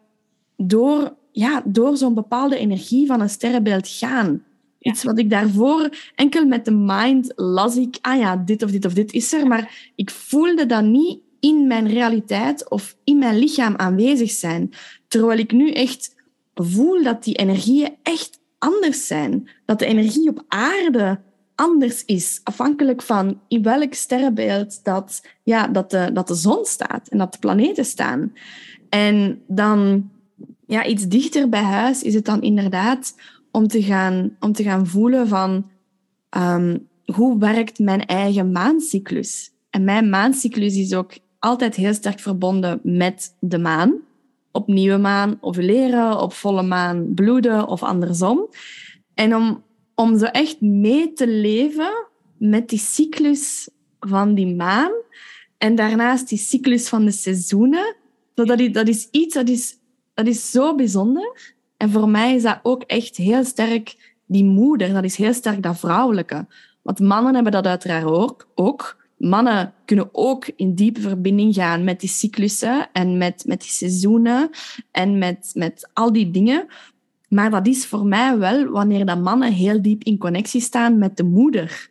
[0.57, 4.43] door, ja, door zo'n bepaalde energie van een sterrenbeeld gaan.
[4.78, 4.91] Ja.
[4.91, 8.85] Iets wat ik daarvoor enkel met de mind las ik, ah ja, dit of dit
[8.85, 13.39] of dit is er, maar ik voelde dat niet in mijn realiteit of in mijn
[13.39, 14.70] lichaam aanwezig zijn.
[15.09, 16.14] Terwijl ik nu echt
[16.55, 19.49] voel dat die energieën echt anders zijn.
[19.64, 21.20] Dat de energie op aarde
[21.55, 27.09] anders is, afhankelijk van in welk sterrenbeeld dat, ja, dat, de, dat de zon staat
[27.09, 28.32] en dat de planeten staan.
[28.89, 30.11] En dan
[30.67, 33.15] ja, iets dichter bij huis is het dan inderdaad
[33.51, 35.71] om te gaan, om te gaan voelen van
[36.29, 39.53] ehm, hoe werkt mijn eigen maancyclus.
[39.71, 43.95] En mijn maancyclus is ook altijd heel sterk verbonden met de maan.
[44.53, 48.49] Op nieuwe maan ovuleren, op volle maan bloeden of andersom.
[49.15, 49.62] En om,
[49.95, 52.07] om zo echt mee te leven
[52.39, 53.69] met die cyclus
[54.01, 54.93] van die maan
[55.59, 57.97] en daarnaast die cyclus van de seizoenen,
[58.35, 59.79] zo dat, dat is iets dat is,
[60.15, 61.55] dat is zo bijzonder.
[61.77, 65.62] En voor mij is dat ook echt heel sterk die moeder, dat is heel sterk
[65.62, 66.47] dat vrouwelijke.
[66.83, 68.49] Want mannen hebben dat uiteraard ook.
[68.55, 69.03] ook.
[69.19, 74.51] Mannen kunnen ook in diepe verbinding gaan met die cyclussen en met, met die seizoenen
[74.91, 76.67] en met, met al die dingen.
[77.29, 81.17] Maar dat is voor mij wel wanneer dat mannen heel diep in connectie staan met
[81.17, 81.91] de moeder.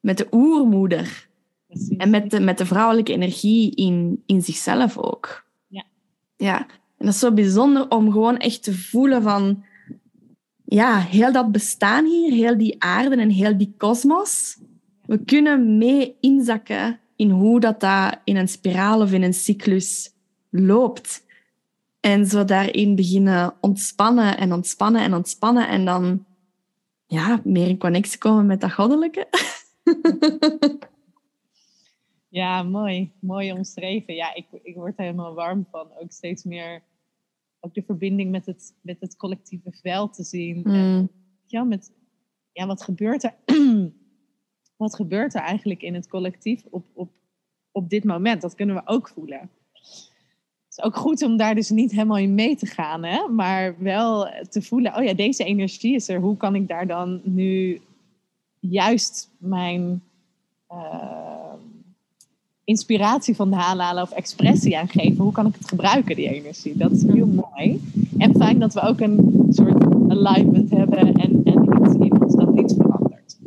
[0.00, 1.28] Met de oermoeder.
[1.66, 1.96] Precies.
[1.96, 5.44] En met de, met de vrouwelijke energie in, in zichzelf ook.
[5.66, 5.84] Ja.
[6.36, 6.66] Ja.
[7.02, 9.64] En dat is zo bijzonder om gewoon echt te voelen van...
[10.64, 14.58] Ja, heel dat bestaan hier, heel die aarde en heel die kosmos.
[15.06, 20.14] We kunnen mee inzakken in hoe dat, dat in een spiraal of in een cyclus
[20.50, 21.24] loopt.
[22.00, 25.68] En zo daarin beginnen ontspannen en ontspannen en ontspannen.
[25.68, 26.24] En dan
[27.06, 29.28] ja, meer in connectie komen met dat goddelijke.
[32.32, 33.12] Ja, mooi.
[33.18, 34.14] Mooi omschreven.
[34.14, 35.88] Ja, ik, ik word er helemaal warm van.
[35.98, 36.82] Ook steeds meer
[37.64, 40.64] ook de verbinding met het, met het collectieve veld te zien.
[40.64, 41.10] En, Mm.
[41.46, 41.92] ja, met,
[42.52, 43.34] ja, wat gebeurt er?
[44.76, 47.10] wat gebeurt er eigenlijk in het collectief op, op,
[47.70, 48.42] op dit moment?
[48.42, 49.50] Dat kunnen we ook voelen.
[49.72, 53.28] Het is ook goed om daar dus niet helemaal in mee te gaan, hè?
[53.28, 56.20] maar wel te voelen, oh ja, deze energie is er.
[56.20, 57.80] Hoe kan ik daar dan nu
[58.60, 60.02] juist mijn
[60.66, 61.31] eh,
[62.72, 65.24] inspiratie van halen of expressie aan geven?
[65.24, 66.76] Hoe kan ik het gebruiken, die energie?
[66.76, 67.80] Dat is heel mooi.
[68.18, 72.54] En fijn dat we ook een soort alignment hebben en, en iets in ons dat
[72.54, 73.38] niet verandert.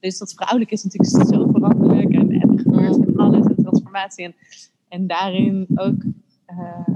[0.00, 4.24] Dus dat vrouwelijk is natuurlijk zo veranderlijk en, en er gebeurt van alles en transformatie.
[4.24, 4.34] En,
[4.88, 6.02] en daarin ook,
[6.46, 6.88] eh,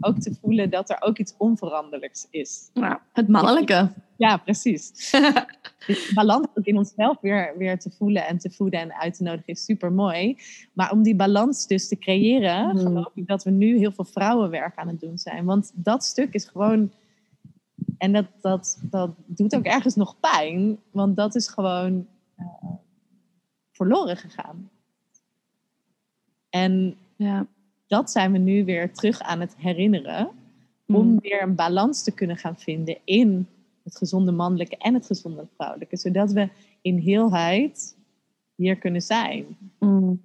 [0.00, 2.70] ook te voelen dat er ook iets onveranderlijks is.
[2.74, 3.90] Ja, het mannelijke.
[4.18, 4.92] Ja, precies.
[5.86, 9.22] Dus balans ook in onszelf weer, weer te voelen en te voeden en uit te
[9.22, 10.36] nodigen is super mooi.
[10.72, 12.78] Maar om die balans dus te creëren, Mhm.
[12.78, 15.44] geloof ik dat we nu heel veel vrouwenwerk aan het doen zijn.
[15.44, 16.90] Want dat stuk is gewoon.
[17.98, 22.06] En dat, dat, dat doet ook ergens nog pijn, want dat is gewoon
[22.36, 22.44] eh,
[23.72, 24.70] verloren gegaan.
[26.50, 27.46] En Ja.
[27.86, 30.28] dat zijn we nu weer terug aan het herinneren.
[30.86, 31.20] Om Mm.
[31.20, 33.46] weer een balans te kunnen gaan vinden in
[33.88, 35.96] het gezonde mannelijke en het gezonde vrouwelijke.
[35.96, 36.48] Zodat we
[36.82, 37.96] in heelheid
[38.54, 39.44] hier kunnen zijn.
[39.78, 40.20] Mm.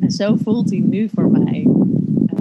[0.00, 1.66] En zo voelt hij nu voor mij.
[2.26, 2.38] eh,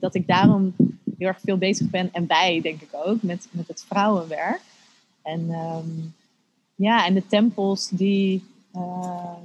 [0.00, 0.74] dat ik daarom
[1.18, 2.12] heel erg veel bezig ben.
[2.12, 4.62] En wij, denk ik ook, met, met het vrouwenwerk.
[5.22, 5.88] En ehm,
[6.74, 8.42] ja, en de tempels die.
[8.72, 9.42] ehm,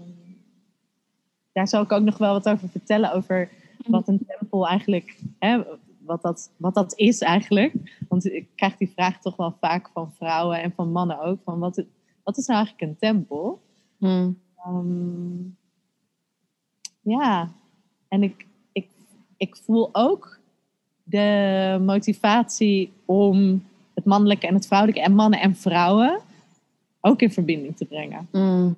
[1.52, 3.14] daar zal ik ook nog wel wat over vertellen.
[3.14, 3.50] Over
[3.88, 5.18] wat een tempel eigenlijk.
[5.40, 5.62] Hè,
[6.10, 7.74] wat, dat, wat dat is eigenlijk.
[8.08, 11.40] Want ik krijg die vraag toch wel vaak van vrouwen en van mannen ook.
[11.44, 11.84] Van wat,
[12.24, 13.62] wat is nou eigenlijk een tempel?
[13.98, 14.40] Mm.
[14.56, 15.42] Ehm,
[17.02, 17.50] ja,
[18.08, 18.88] en ik, ik,
[19.38, 20.40] ik voel ook
[21.04, 26.20] de motivatie om het mannelijke en het vrouwelijke en mannen en vrouwen
[27.02, 28.28] ook in verbinding te brengen.
[28.32, 28.78] Mm.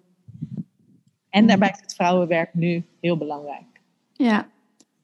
[1.30, 3.82] En daarbij is het vrouwenwerk nu heel belangrijk.
[4.14, 4.48] Ja.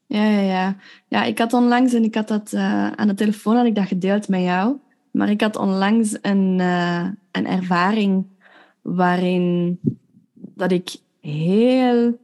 [0.08, 0.76] Ja, ja, ja.
[1.08, 3.86] Ja, ik had onlangs, en ik had dat eh, aan de telefoon had ik dat
[3.86, 4.76] gedeeld met jou,
[5.10, 8.26] maar ik had onlangs een, eh, een ervaring
[8.82, 9.78] waarin
[10.34, 12.18] dat ik heel,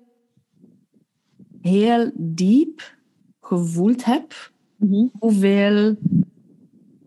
[1.61, 2.97] heel diep
[3.41, 4.53] gevoeld heb
[5.19, 5.97] hoeveel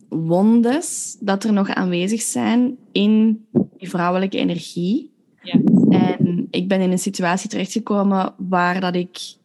[0.10, 3.46] wondes dat er nog aanwezig zijn in
[3.78, 5.12] die vrouwelijke energie.
[5.42, 5.60] Ja.
[5.90, 9.36] En ik ben in een situatie terechtgekomen waar dat ik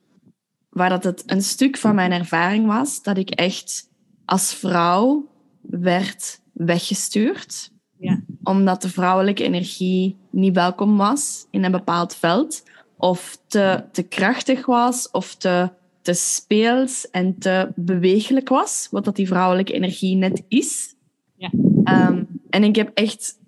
[0.73, 3.91] waar dat het een stuk van mijn ervaring was dat ik echt
[4.25, 5.29] als vrouw
[5.61, 7.73] werd weggestuurd.
[7.99, 8.21] Ja.
[8.43, 12.63] Omdat de vrouwelijke energie niet welkom was in een bepaald veld.
[12.97, 15.71] Of te, te krachtig was, of te,
[16.03, 18.89] te speels en te bewegelijk was.
[18.91, 20.95] Wat dat die vrouwelijke energie net is.
[21.37, 21.51] Ja.
[21.85, 23.39] Ehm, en ik heb echt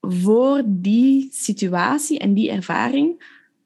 [0.00, 3.24] voor die situatie en die ervaring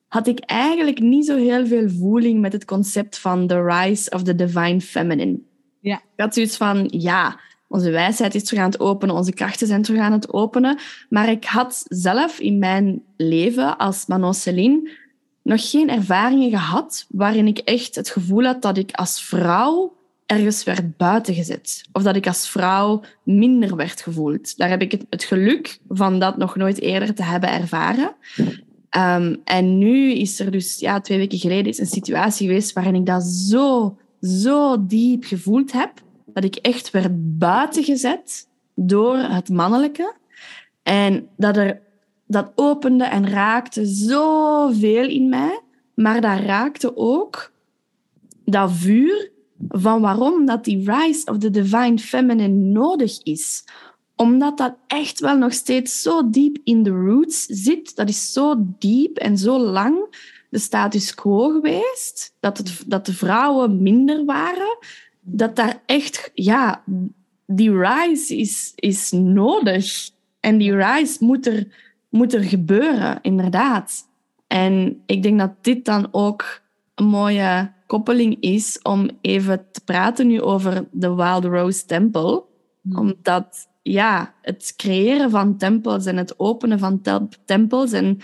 [0.09, 4.23] had ik eigenlijk niet zo heel veel voeling met het concept van the rise of
[4.23, 5.39] the divine feminine.
[5.81, 5.97] Ja.
[5.97, 9.83] Ik had zoiets van, ja, onze wijsheid is terug aan het openen, onze krachten zijn
[9.83, 10.79] terug aan het openen.
[11.09, 14.91] Maar ik had zelf in mijn leven als Manon Celine
[15.43, 19.97] nog geen ervaringen gehad waarin ik echt het gevoel had dat ik als vrouw
[20.27, 21.85] ergens werd buitengezet.
[21.93, 24.57] Of dat ik als vrouw minder werd gevoeld.
[24.57, 28.15] Daar heb ik het, het geluk van dat nog nooit eerder te hebben ervaren.
[28.91, 32.95] Um, en nu is er dus, ja, twee weken geleden is een situatie geweest waarin
[32.95, 35.93] ik dat zo, zo diep gevoeld heb,
[36.27, 40.15] dat ik echt werd buitengezet door het mannelijke.
[40.83, 41.81] En dat er,
[42.27, 45.61] dat opende en raakte zoveel in mij,
[45.95, 47.53] maar dat raakte ook
[48.45, 49.31] dat vuur
[49.69, 53.65] van waarom dat die rise of the divine feminine nodig is
[54.17, 57.97] omdat dat echt wel nog steeds zo diep in de roots zit.
[57.97, 59.97] Dat is zo diep en zo lang
[60.51, 62.37] de status quo geweest.
[62.41, 64.79] Dat, het, dat de vrouwen minder waren.
[65.21, 66.83] Dat daar echt, ja,
[67.47, 70.11] die rise is, is nodig.
[70.41, 71.67] En die rise moet er,
[72.09, 74.09] moet er gebeuren, inderdaad.
[74.47, 76.63] En ik denk dat dit dan ook
[76.95, 82.45] een mooie koppeling is om even te praten nu over de Wild Rose Temple.
[82.95, 87.01] Omdat ja, het creëren van tempels en het openen van
[87.45, 88.19] tempels en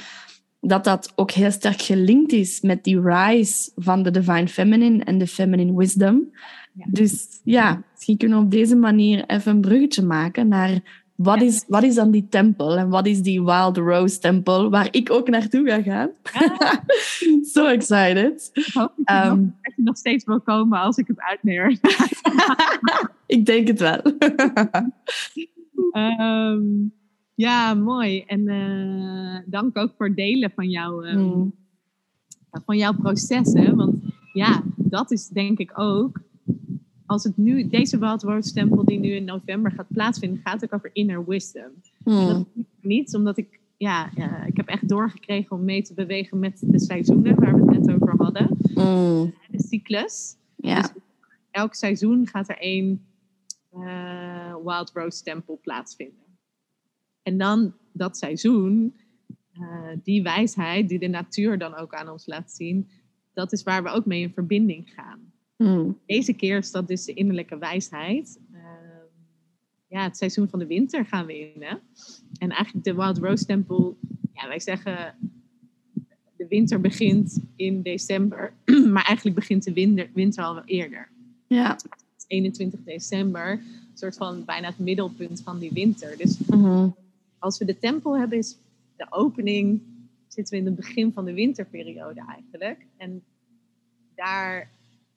[0.60, 5.18] dat dat ook heel sterk gelinkt is met die rise van de divine feminine en
[5.18, 6.30] de feminine wisdom.
[6.72, 6.84] Ja.
[6.88, 11.44] Dus ja, misschien kunnen we op deze manier even een bruggetje maken naar wat, Ja.
[11.46, 15.10] is, wat is dan die tempel en wat is die Wild Rose Temple waar ik
[15.10, 16.10] ook naartoe ga gaan.
[16.32, 16.72] Ah,
[17.54, 18.50] so excited.
[18.52, 19.28] ik hoop dat je, Ehm.
[19.28, 21.78] nog, dat je nog steeds wil komen als ik het uitneer.
[23.26, 24.00] ik denk het wel.
[25.92, 26.62] Ehm,
[27.34, 28.20] ja, mooi.
[28.26, 31.54] En eh, dank ook voor het delen van, jouw ehm, Mm.
[32.64, 33.76] van jouw processen.
[33.76, 33.94] Want
[34.32, 36.20] ja, dat is denk ik ook.
[37.12, 40.74] Als het nu, deze Wild Rose Tempel die nu in november gaat plaatsvinden, gaat ook
[40.74, 41.72] over inner wisdom.
[42.04, 42.46] En dat
[42.80, 46.80] niet omdat ik, ja, ja, ik heb echt doorgekregen om mee te bewegen met de
[46.80, 48.56] seizoenen waar we het net over hadden.
[48.74, 49.34] Mm.
[49.50, 50.36] De cyclus.
[50.56, 50.80] Ja.
[50.80, 50.90] Dus
[51.50, 53.06] elk seizoen gaat er één
[53.70, 56.38] eh, Wild Rose Tempel plaatsvinden.
[57.22, 58.94] En dan dat seizoen,
[59.52, 62.88] eh, die wijsheid die de natuur dan ook aan ons laat zien,
[63.32, 65.31] dat is waar we ook mee in verbinding gaan.
[65.62, 65.98] Mm.
[66.06, 68.38] Deze keer is dat dus de innerlijke wijsheid.
[68.52, 69.06] Ehm,
[69.88, 71.62] ja, het seizoen van de winter gaan we in.
[71.62, 71.76] Hè?
[72.38, 73.94] En eigenlijk de Wild Rose Temple,
[74.32, 75.14] ja, wij zeggen
[76.36, 78.52] de winter begint in december,
[78.92, 81.08] maar eigenlijk begint de winter, winter al wel eerder.
[81.46, 81.76] Ja.
[82.26, 86.16] 21 december, een soort van bijna het middelpunt van die winter.
[86.16, 86.88] Dus Mhm.
[87.38, 88.56] als we de tempel hebben, is
[88.96, 89.80] de opening,
[90.28, 92.86] zitten we in het begin van de winterperiode eigenlijk.
[92.96, 93.22] En
[94.14, 94.70] daar,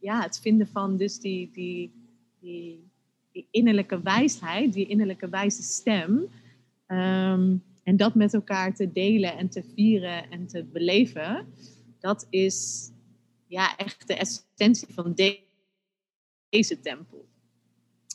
[0.05, 1.91] ja, het vinden van dus die, die,
[2.39, 2.91] die,
[3.31, 6.27] die innerlijke wijsheid, die innerlijke wijze stem.
[6.85, 11.47] Ehm, en dat met elkaar te delen en te vieren en te beleven,
[11.99, 12.89] dat is
[13.47, 15.13] ja, echt de essentie van
[16.49, 17.25] deze tempel.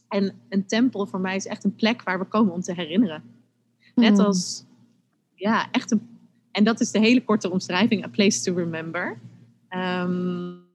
[0.08, 3.22] En een tempel voor mij is echt een plek waar we komen om te herinneren.
[3.94, 4.26] Net hmm.
[4.26, 4.64] als,
[5.34, 6.08] ja, echt een.
[6.50, 9.20] En dat is de hele korte omschrijving: A Place to Remember.
[9.70, 10.68] Um,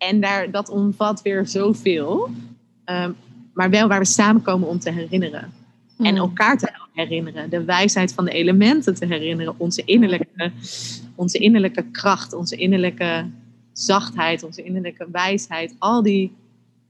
[0.00, 2.30] en daar, dat omvat weer zoveel.
[2.84, 3.16] Um,
[3.54, 5.52] maar wel waar we samenkomen om te herinneren.
[5.98, 6.16] En hmm.
[6.16, 7.50] elkaar te herinneren.
[7.50, 9.54] De wijsheid van de elementen te herinneren.
[9.56, 10.52] Onze innerlijke,
[11.14, 13.26] onze innerlijke kracht, onze innerlijke
[13.72, 15.74] zachtheid, onze innerlijke wijsheid.
[15.78, 16.32] Al die,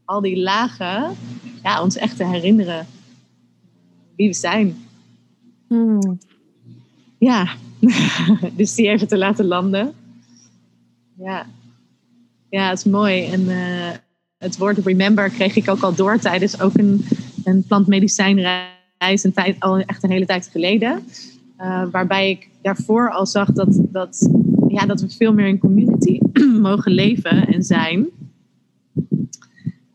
[0.04, 1.16] al die lagen.
[1.62, 2.86] Ja, ons echt te herinneren
[4.16, 4.86] wie we zijn.
[5.66, 6.18] Hmm.
[7.18, 7.48] Ja,
[8.56, 9.94] dus die even te laten landen.
[11.18, 11.46] Ja,
[12.50, 13.24] ja het is mooi.
[13.24, 13.90] En uh,
[14.38, 17.04] het woord remember kreeg ik ook al door tijdens ook een,
[17.44, 18.68] een plantmedicijnreis.
[18.98, 21.02] Een tijd, al echt een hele tijd geleden.
[21.60, 24.30] Uh, waarbij ik daarvoor al zag dat, dat,
[24.68, 26.18] ja, dat we veel meer in community
[26.68, 28.06] mogen leven en zijn.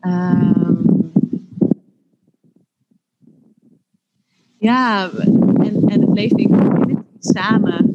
[0.02, 1.12] Um,
[4.58, 7.92] ja, en, en het leven in community samen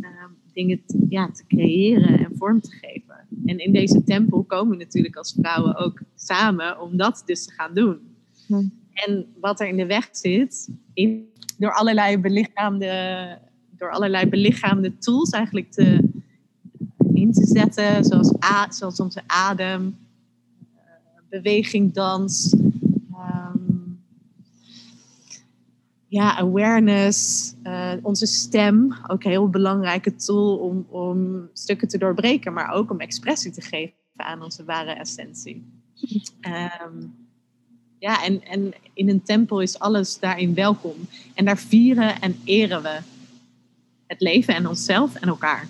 [0.00, 3.11] um, dingen ja, te creëren en vorm te geven.
[3.46, 7.52] En in deze tempel komen we natuurlijk als vrouwen ook samen om dat dus te
[7.52, 7.98] gaan doen.
[8.46, 8.68] Hm.
[8.92, 11.28] En wat er in de weg zit, in,
[11.58, 13.38] door, allerlei belichaamde,
[13.70, 16.08] door allerlei belichaamde tools eigenlijk te,
[17.14, 19.96] in te zetten, zoals, a, zoals onze adem,
[20.74, 20.80] uh,
[21.28, 22.54] beweging, dans,
[23.12, 24.02] um,
[26.12, 32.52] ja, awareness, uh, onze stem, ook een heel belangrijke tool om, om stukken te doorbreken,
[32.52, 35.64] maar ook om expressie te geven aan onze ware essentie.
[36.84, 37.14] Um,
[37.98, 40.94] ja, en, en in een tempel is alles daarin welkom.
[41.34, 42.98] En daar vieren en eren we
[44.06, 45.68] het leven en onszelf en elkaar.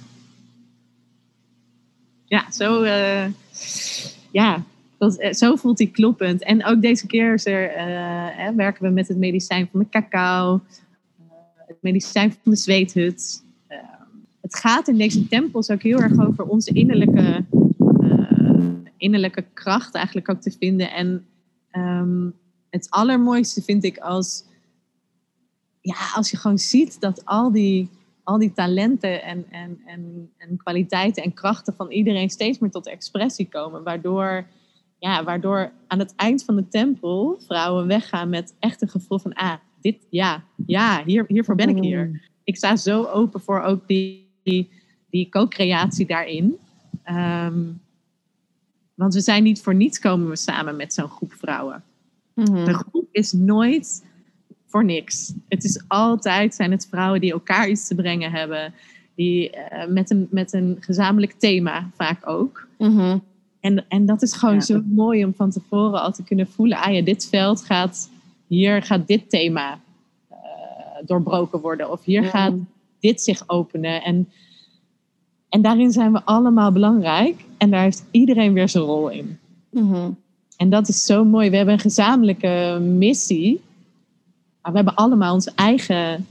[2.25, 3.27] Ja, zo, uh,
[4.31, 4.63] ja,
[5.07, 6.43] eh, zo voelt hij kloppend.
[6.43, 10.61] En ook deze keer er, uh, werken we met het medicijn van de cacao,
[11.67, 13.43] het medicijn van de zweethut.
[14.41, 17.45] het gaat in deze tempels ook heel erg over onze innerlijke,
[18.97, 20.91] innerlijke kracht eigenlijk ook te vinden.
[20.91, 21.27] En
[21.73, 22.31] Ehm,
[22.71, 24.45] het allermooiste vind ik als,
[25.81, 27.89] ja, als je gewoon ziet dat al die,
[28.23, 32.87] al die talenten en, en, en, en kwaliteiten en krachten van iedereen steeds meer tot
[32.87, 33.83] expressie komen.
[33.83, 34.47] Waardoor,
[35.03, 39.33] ja, waardoor aan het eind van de tempel vrouwen weggaan met echt een gevoel van,
[39.33, 42.07] ah, dit, ja, ja, hier, hiervoor ben ik hier.
[42.07, 42.21] Mm.
[42.45, 44.71] Ik sta zo open voor ook die, die,
[45.11, 46.57] die co-creatie daarin.
[47.11, 47.81] Um,
[48.95, 51.83] want we zijn niet voor niets komen we samen met zo'n groep vrouwen.
[52.35, 54.05] Mm De groep is nooit
[54.67, 55.35] voor niks.
[55.49, 58.75] Het is altijd, zijn het vrouwen die elkaar iets te brengen hebben.
[59.15, 62.67] Die, uh, met, een, met een gezamenlijk thema vaak ook.
[62.79, 63.19] Mhm.
[63.63, 66.79] En, en dat is gewoon zo mooi om van tevoren al te kunnen voelen.
[66.79, 68.11] Ah ja, dit veld gaat,
[68.47, 69.81] hier gaat dit thema
[70.31, 70.37] uh,
[71.07, 71.91] doorbroken worden.
[71.91, 72.55] Of hier gaat
[73.01, 74.03] dit zich openen.
[74.03, 74.29] En
[75.53, 77.45] en daarin zijn we allemaal belangrijk.
[77.59, 79.39] En daar heeft iedereen weer zijn rol in.
[79.71, 80.11] Mhm.
[80.57, 81.51] En dat is zo mooi.
[81.51, 83.61] We hebben een gezamenlijke missie.
[84.63, 86.27] Maar we hebben allemaal onze eigen,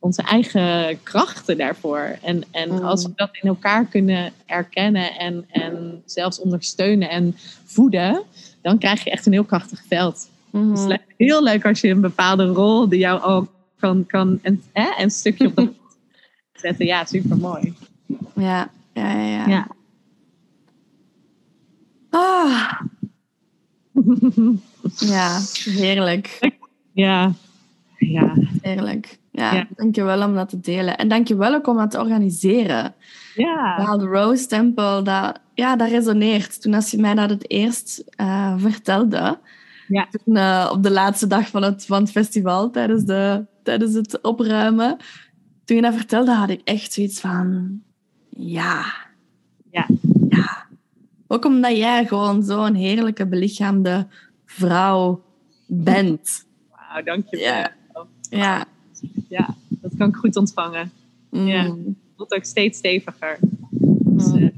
[0.00, 2.18] onze eigen krachten daarvoor.
[2.22, 2.84] En, en mhm.
[2.84, 8.22] als we dat in elkaar kunnen erkennen en, en zelfs ondersteunen en voeden,
[8.62, 10.28] dan krijg je echt een heel krachtig veld.
[10.50, 13.48] Mm Het is heel leuk als je een bepaalde rol die jou ook
[13.78, 14.62] kan, kan een,
[14.98, 15.72] een stukje op de
[16.60, 16.86] zetten.
[16.86, 17.74] Ja, super mooi.
[18.34, 19.22] Ja, ja, ja.
[19.22, 19.48] ja.
[19.48, 19.68] ja.
[22.10, 22.80] Ah.
[25.14, 26.38] ja, heerlijk.
[26.92, 27.32] Ja,
[27.98, 28.34] ja.
[28.62, 29.18] Heerlijk.
[29.40, 30.96] Ja, ja, dankjewel om dat te delen.
[30.96, 32.94] En dankjewel ook om dat te organiseren.
[33.34, 33.96] Ja.
[33.96, 36.62] de Rose Temple, dat, ja, dat resoneert.
[36.62, 39.38] Toen als je mij dat het eerst uh, vertelde,
[39.88, 40.06] ja.
[40.10, 44.20] toen, uh, op de laatste dag van het, van het festival, tijdens, de, tijdens het
[44.20, 44.96] opruimen,
[45.64, 47.80] toen je dat vertelde, had ik echt zoiets van
[48.28, 48.84] ja.
[49.70, 49.86] Ja.
[50.28, 50.66] Ja.
[51.26, 54.06] Ook omdat jij gewoon zo'n heerlijke belichaamde
[54.44, 55.22] vrouw
[55.66, 56.46] bent.
[56.70, 57.46] Wauw, dankjewel.
[57.46, 57.74] Ja.
[58.30, 58.64] Ja.
[59.28, 60.90] Ja, dat kan ik goed ontvangen.
[61.30, 61.46] Mm.
[61.46, 63.38] Ja, het wordt ook steeds steviger.
[63.70, 64.48] Dus, uh,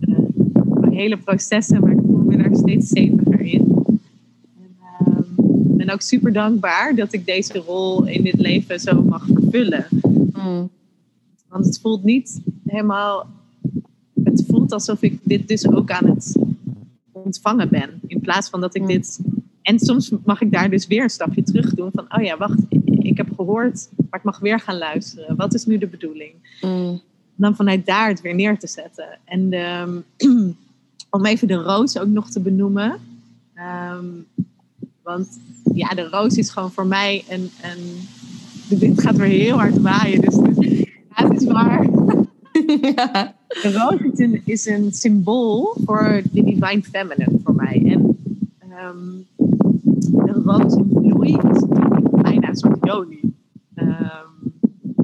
[0.91, 3.75] hele processen, maar ik voel me daar steeds steviger in.
[4.57, 9.27] En, um, ben ook super dankbaar dat ik deze rol in dit leven zo mag
[9.27, 9.87] vervullen.
[10.33, 10.71] Mm.
[11.49, 13.27] Want het voelt niet helemaal
[14.25, 16.37] het voelt alsof ik dit dus ook aan het
[17.13, 18.01] ontvangen ben.
[18.07, 19.21] In plaats van dat ik dit.
[19.63, 21.91] En soms mag ik daar dus weer een stapje terug doen.
[21.93, 22.61] Van, oh ja, wacht,
[23.05, 25.37] ik heb gehoord, maar ik mag weer gaan luisteren.
[25.37, 26.33] Wat is nu de bedoeling?
[26.61, 27.01] Mm.
[27.35, 29.19] dan vanuit daar het weer neer te zetten.
[29.25, 29.53] En
[31.11, 32.97] om even de roos ook nog te benoemen.
[33.55, 34.07] Ehm,
[35.03, 35.39] want
[35.75, 37.51] ja, de roos is gewoon voor mij een.
[37.63, 38.01] een
[38.69, 40.21] de wind gaat weer heel hard waaien.
[40.21, 40.57] Dus het-
[41.17, 41.85] ja, het is waar.
[42.95, 43.35] ja.
[43.63, 47.83] De roos is een, is een symbool voor de divine feminine voor mij.
[47.87, 48.19] En
[48.71, 48.99] ehm,
[50.27, 51.63] de roos in bloei is
[52.23, 53.21] bijna soort joni.
[53.75, 54.27] Ehm,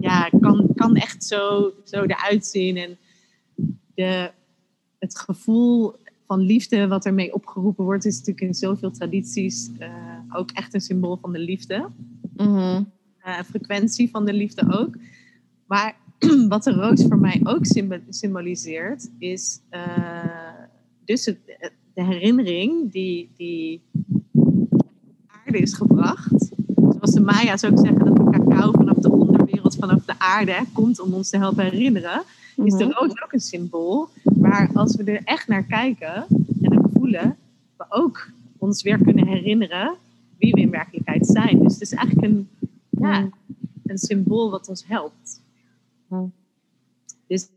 [0.00, 2.76] ja, kan, kan echt zo, zo eruit zien.
[2.76, 2.96] En
[3.94, 4.30] de,
[4.98, 5.94] het gevoel
[6.26, 10.80] van liefde wat ermee opgeroepen wordt, is natuurlijk in zoveel tradities eh, ook echt een
[10.80, 11.88] symbool van de liefde
[13.28, 14.96] eh, frequentie van de liefde ook.
[15.66, 15.96] Maar
[16.48, 20.54] wat de roos voor mij ook symbo- symboliseert, is eh,
[21.04, 21.38] dus het,
[21.94, 23.82] de herinnering die, die
[25.26, 26.50] aarde is gebracht.
[27.08, 31.00] Zoals de Maya's ook zeggen dat de cacao vanaf de onderwereld, vanaf de aarde komt
[31.00, 32.22] om ons te helpen herinneren.
[32.56, 32.92] Is de Mhm.
[32.92, 34.08] roos ook een symbool.
[34.40, 36.26] Maar als we er echt naar kijken
[36.62, 37.36] en het voelen,
[37.76, 39.94] we ook ons weer kunnen herinneren
[40.38, 41.58] wie we in werkelijkheid zijn.
[41.62, 42.48] Dus het is eigenlijk een,
[42.90, 43.32] ja, Mm.
[43.86, 45.40] een symbool wat ons helpt.
[46.08, 46.32] Mm.
[47.26, 47.48] Dus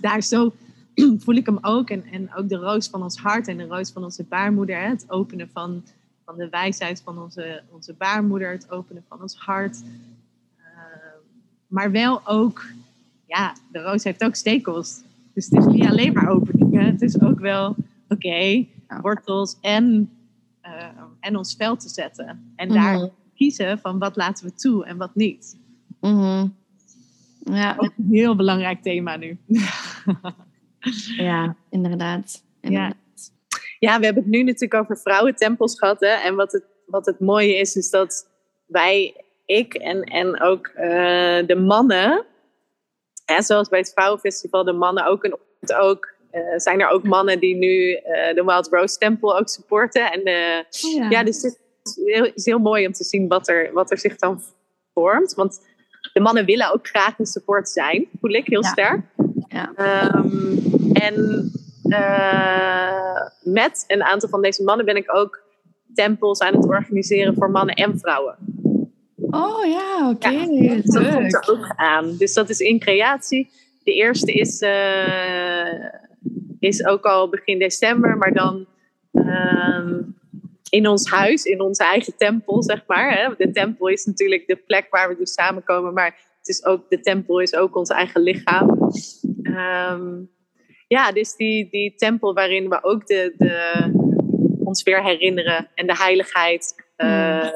[0.00, 0.52] daar zo
[1.22, 1.90] voel ik hem ook.
[1.90, 4.80] En, en ook de roos van ons hart en de roos van onze baarmoeder.
[4.80, 4.88] Hè?
[4.88, 5.82] Het openen van,
[6.24, 8.50] van de wijsheid van onze, onze baarmoeder.
[8.50, 9.82] Het openen van ons hart.
[10.56, 11.18] Ehm,
[11.66, 12.64] maar wel ook,
[13.26, 15.02] ja, de roos heeft ook stekels.
[15.34, 16.84] Dus het is niet alleen maar openingen.
[16.86, 17.76] Het is ook wel,
[18.08, 18.66] oké,
[19.00, 20.10] wortels en,
[20.60, 20.86] eh,
[21.20, 22.52] en ons vel te zetten.
[22.56, 23.08] En daar Mhm.
[23.34, 25.56] kiezen van wat laten we toe en wat niet.
[26.00, 26.46] Mhm.
[27.44, 29.38] Ja, Ook een heel belangrijk thema nu.
[31.16, 32.42] ja, inderdaad.
[32.60, 32.94] inderdaad.
[32.94, 33.03] Ja,
[33.98, 36.00] we hebben het nu natuurlijk over vrouwentempels gehad.
[36.00, 36.06] Hè?
[36.08, 38.26] En wat het, wat het mooie is, is dat
[38.66, 39.14] wij,
[39.46, 42.24] ik en, en ook eh, de mannen,
[43.24, 45.38] hè, zoals bij het Vrouwenfestival, de mannen ook, en
[45.76, 50.12] ook eh, zijn er ook mannen die nu eh, de Wild Rose Tempel ook supporten.
[50.12, 51.10] En Oh, ja.
[51.10, 53.98] ja, dus het is heel, is heel mooi om te zien wat er, wat er
[53.98, 54.42] zich dan
[54.94, 55.34] vormt.
[55.34, 55.60] Want
[56.12, 58.68] de mannen willen ook graag een support zijn, voel ik heel Ja.
[58.68, 59.00] sterk.
[59.48, 59.72] Ja.
[59.76, 60.56] Ehm,
[60.92, 61.50] en
[63.42, 65.42] met een aantal van deze mannen ben ik ook
[65.94, 68.36] tempels aan het organiseren voor mannen en vrouwen.
[69.30, 70.28] Oh ja, oké.
[70.28, 72.16] Ja, dat komt er ook aan.
[72.16, 73.50] Dus dat is in creatie.
[73.82, 75.84] De eerste is, eh,
[76.58, 78.66] is ook al begin december, maar dan
[79.12, 80.02] ehm,
[80.70, 83.18] in ons huis, in onze eigen tempel, zeg maar.
[83.18, 83.34] Hè.
[83.36, 87.00] De tempel is natuurlijk de plek waar we dus samenkomen, maar het is ook, de
[87.00, 88.90] tempel is ook ons eigen lichaam.
[89.42, 90.22] Ehm,
[90.88, 93.84] ja, dus die, die tempel waarin we ook de, de,
[94.64, 96.74] ons weer herinneren en de heiligheid.
[96.96, 97.48] eh,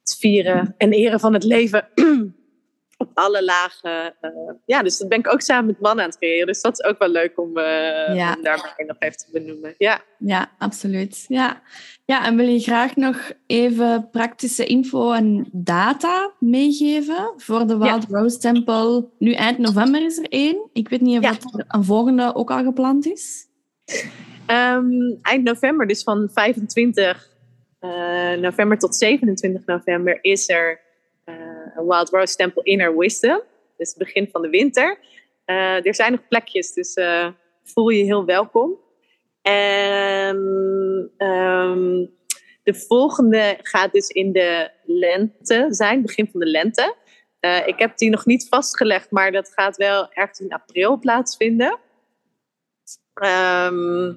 [0.00, 1.88] het vieren en eren van het leven
[3.18, 4.14] alle lagen.
[4.20, 4.30] eh,
[4.64, 6.46] ja, dus dat ben ik ook samen met mannen aan het creëren.
[6.46, 8.34] Dus dat is ook wel leuk om, Ja.
[8.36, 9.74] om daarbij nog even te benoemen.
[9.78, 10.00] Ja.
[10.18, 11.24] Ja, absoluut.
[11.28, 11.62] Ja.
[12.04, 18.04] ja, en wil je graag nog even praktische info en data meegeven voor de Wild
[18.10, 19.08] Rose Temple?
[19.18, 20.68] Nu eind november is er één.
[20.72, 21.30] Ik weet niet of Ja.
[21.30, 23.46] dat er een volgende ook al gepland is.
[24.46, 24.90] Ehm,
[25.22, 27.36] eind november, dus van 25
[27.78, 30.80] eh, november tot 27 november, is er
[31.76, 33.42] een Wild Rose Temple Inner Wisdom.
[33.76, 34.98] Dus het begin van de winter.
[35.44, 37.28] Eh, er zijn nog plekjes, dus eh,
[37.64, 38.78] voel je heel welkom.
[39.42, 40.36] En
[41.16, 42.06] ehm,
[42.62, 46.94] de volgende gaat dus in de lente zijn, begin van de lente.
[47.40, 51.78] Eh, ik heb die nog niet vastgelegd, maar dat gaat wel ergens in april plaatsvinden.
[53.18, 54.12] Ehm,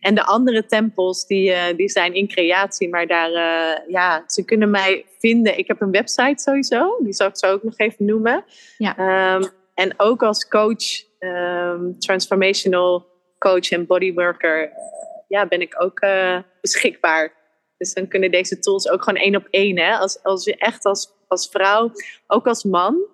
[0.00, 4.44] en de andere tempels die, eh, die zijn in creatie, maar daar, eh, ja, ze
[4.44, 5.58] kunnen mij vinden.
[5.58, 8.44] Ik heb een website sowieso, die zal ik zo ook nog even noemen.
[8.78, 8.96] Ja.
[8.96, 13.06] Ehm, en ook als coach, ehm, transformational
[13.38, 14.76] coach en bodyworker, eh,
[15.28, 16.00] ja, ben ik ook
[16.60, 17.32] beschikbaar.
[17.76, 19.78] Dus dan kunnen deze tools ook gewoon één op één.
[19.78, 19.96] Hè?
[19.96, 21.90] Als, als je echt als, als vrouw,
[22.26, 23.10] ook als man.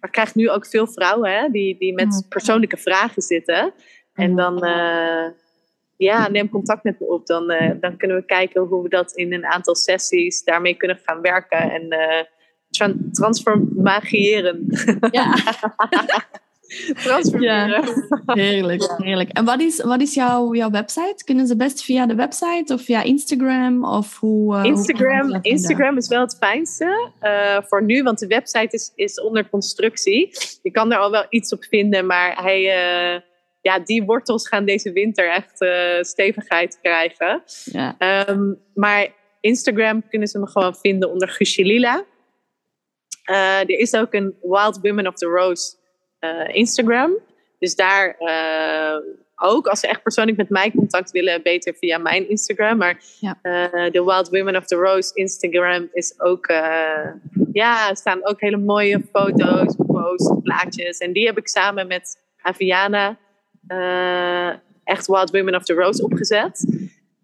[0.00, 2.28] Maar ik krijg nu ook veel vrouwen hè, die, die met Mhm.
[2.28, 3.72] persoonlijke vragen zitten.
[4.14, 5.24] En dan eh,
[5.96, 7.26] ja, neem contact met me op.
[7.26, 11.00] Dan, eh, dan kunnen we kijken hoe we dat in een aantal sessies daarmee kunnen
[11.04, 11.58] gaan werken.
[11.70, 11.88] En
[13.12, 14.66] transformageren.
[15.10, 15.34] Ja,
[16.94, 18.08] Transformeren.
[18.26, 19.30] heerlijk, heerlijk.
[19.30, 21.24] En wat is, wat is jouw, jouw website?
[21.24, 23.84] Kunnen ze best via de website of via Instagram?
[23.84, 28.68] Of hoe, eh, Instagram, Instagram is wel het fijnste eh, voor nu, want de website
[28.70, 30.30] is, is onder constructie.
[30.62, 33.20] Je kan er al wel iets op vinden, maar hij, eh,
[33.60, 35.64] ja, die wortels gaan deze winter echt
[36.06, 37.42] stevigheid krijgen.
[37.64, 37.94] Ja.
[37.98, 39.08] Ehm, maar
[39.40, 42.04] Instagram kunnen ze me gewoon vinden onder Guusje Lila.
[43.60, 45.78] Er is ook een Wild Women of the Rose
[46.46, 47.12] Instagram.
[47.58, 48.16] Dus daar
[49.36, 52.76] ook, als ze echt persoonlijk met mij contact willen, beter via mijn Instagram.
[52.76, 53.38] Maar ja.
[53.90, 56.46] de Wild Women of the Rose Instagram is ook,
[57.52, 60.98] ja, staan ook hele mooie foto's, posts, plaatjes.
[60.98, 63.18] En die heb ik samen met Aviana
[63.68, 64.52] uh,
[64.84, 66.66] echt Wild Women of the Rose opgezet.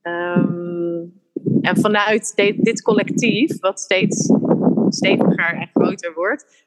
[0.03, 1.20] Um,
[1.61, 4.32] en vanuit dit, dit, collectief, wat steeds
[4.88, 6.66] steviger en groter wordt,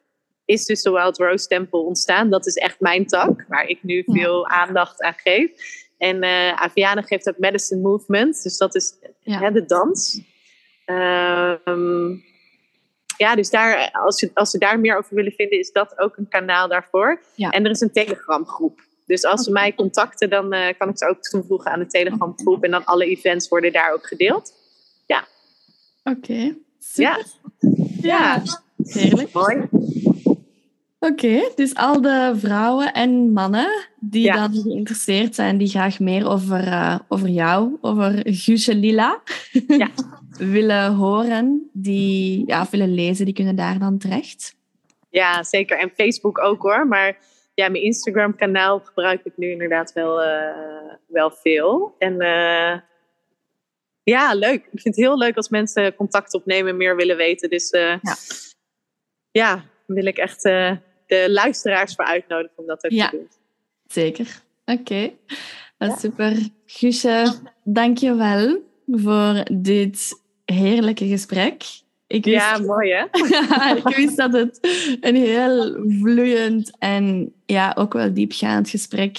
[0.49, 2.29] is dus de Wild Rose Tempel ontstaan.
[2.29, 5.51] Dat is echt mijn tak, waar ik nu veel aandacht aan geef.
[5.97, 9.39] En uh, Aviana geeft ook Medicine Movement, dus dat is ja.
[9.39, 10.21] hè, de dans.
[10.85, 12.23] Um,
[13.17, 16.17] ja, dus daar, als, je, als ze daar meer over willen vinden, is dat ook
[16.17, 17.21] een kanaal daarvoor.
[17.35, 17.49] Ja.
[17.49, 18.81] En er is een Telegram groep.
[19.05, 22.33] Dus als ze mij contacten, dan uh, kan ik ze ook toevoegen aan de Telegram
[22.35, 22.63] groep.
[22.63, 24.53] En dan alle events worden daar ook gedeeld.
[25.05, 25.27] Ja.
[26.03, 26.17] Oké.
[26.17, 26.57] Okay.
[26.93, 27.23] Ja.
[28.01, 28.43] ja.
[28.83, 29.33] Heerlijk.
[29.33, 29.69] Mooi.
[30.99, 36.67] Oké, dus al de vrouwen en mannen die dan geïnteresseerd zijn, die graag meer over,
[36.67, 39.21] uh, over jou, over Guusje Lila,
[39.67, 39.89] ja.
[40.37, 44.55] willen horen, die ja, willen lezen, die kunnen daar dan terecht.
[45.09, 45.77] Ja, zeker.
[45.77, 46.87] En Facebook ook hoor.
[46.87, 47.17] Maar
[47.53, 51.95] ja, mijn Instagram kanaal gebruik ik nu inderdaad wel, uh, wel veel.
[51.97, 52.79] En uh,
[54.03, 54.67] ja, leuk.
[54.71, 57.49] Ik vind het heel leuk als mensen contact opnemen en meer willen weten.
[57.49, 57.99] Dus ja.
[59.31, 60.43] ja, wil ik echt
[61.09, 63.09] de luisteraars voor uitnodigen om dat ook ja.
[63.09, 63.27] te doen.
[63.87, 64.41] Zeker.
[64.65, 64.79] Oké.
[64.79, 65.17] Okay.
[65.77, 65.95] Ja.
[65.95, 66.49] Super.
[66.65, 67.33] Guusje,
[67.63, 71.63] dank je wel voor dit heerlijke gesprek.
[72.07, 73.03] Ik wist, ja, mooi hè?
[73.89, 74.59] ik wist dat het
[75.01, 79.17] een heel vloeiend en ja, ook wel diepgaand gesprek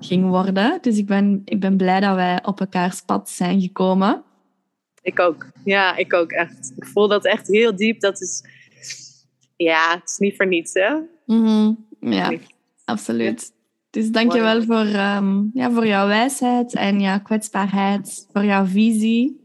[0.00, 0.78] ging worden.
[0.80, 4.22] Dus ik ben, ik ben blij dat wij op elkaars pad zijn gekomen.
[5.02, 5.46] Ik ook.
[5.64, 6.72] Ja, ik ook echt.
[6.76, 8.00] Ik voel dat echt heel diep.
[8.00, 8.42] Dat is,
[9.56, 10.96] ja, het is niet voor niets hè?
[11.28, 12.32] Mm Ja,
[12.84, 13.52] absoluut.
[13.90, 18.64] Dus dank je wel voor, um, ja, voor jouw wijsheid en jouw kwetsbaarheid, voor jouw
[18.64, 19.40] visie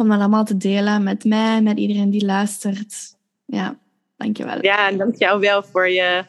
[0.00, 3.16] om dat allemaal te delen met mij, met iedereen die luistert.
[3.46, 3.78] Ja,
[4.16, 4.62] dankjewel.
[4.62, 6.24] Ja, en dank jou wel voor je,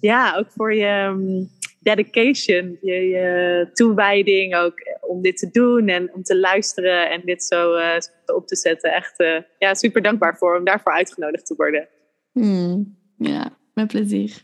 [0.00, 1.48] ja, ook voor je um,
[1.80, 7.44] dedication, je, je, toewijding ook om dit te doen en om te luisteren en dit
[7.44, 8.92] zo, uh, op te zetten.
[8.92, 11.88] Echt uh, ja, super dankbaar voor om daarvoor uitgenodigd te worden.
[12.32, 14.42] Hmm, ja, met plezier.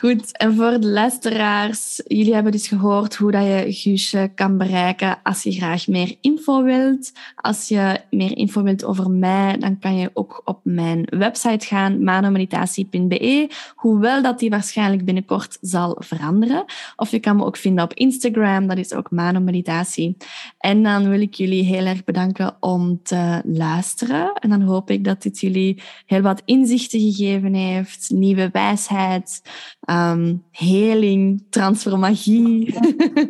[0.00, 5.18] Goed, en voor de luisteraars, jullie hebben dus gehoord hoe dat je Guusje kan bereiken
[5.22, 7.12] als je graag meer info wilt.
[7.34, 12.04] Als je meer info wilt over mij, dan kan je ook op mijn website gaan,
[12.04, 16.64] manomeditatie.be, hoewel dat die waarschijnlijk binnenkort zal veranderen.
[16.96, 20.16] Of je kan me ook vinden op Instagram, dat is ook manomeditatie.
[20.58, 24.32] En dan wil ik jullie heel erg bedanken om te luisteren.
[24.32, 29.42] En dan hoop ik dat dit jullie heel wat inzichten gegeven heeft, nieuwe wijsheid
[29.86, 32.74] um, heling, transformatie.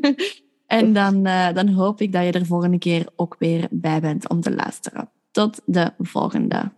[0.67, 4.29] en dan, uh, dan hoop ik dat je er volgende keer ook weer bij bent
[4.29, 5.11] om te luisteren.
[5.31, 6.73] Tot de volgende.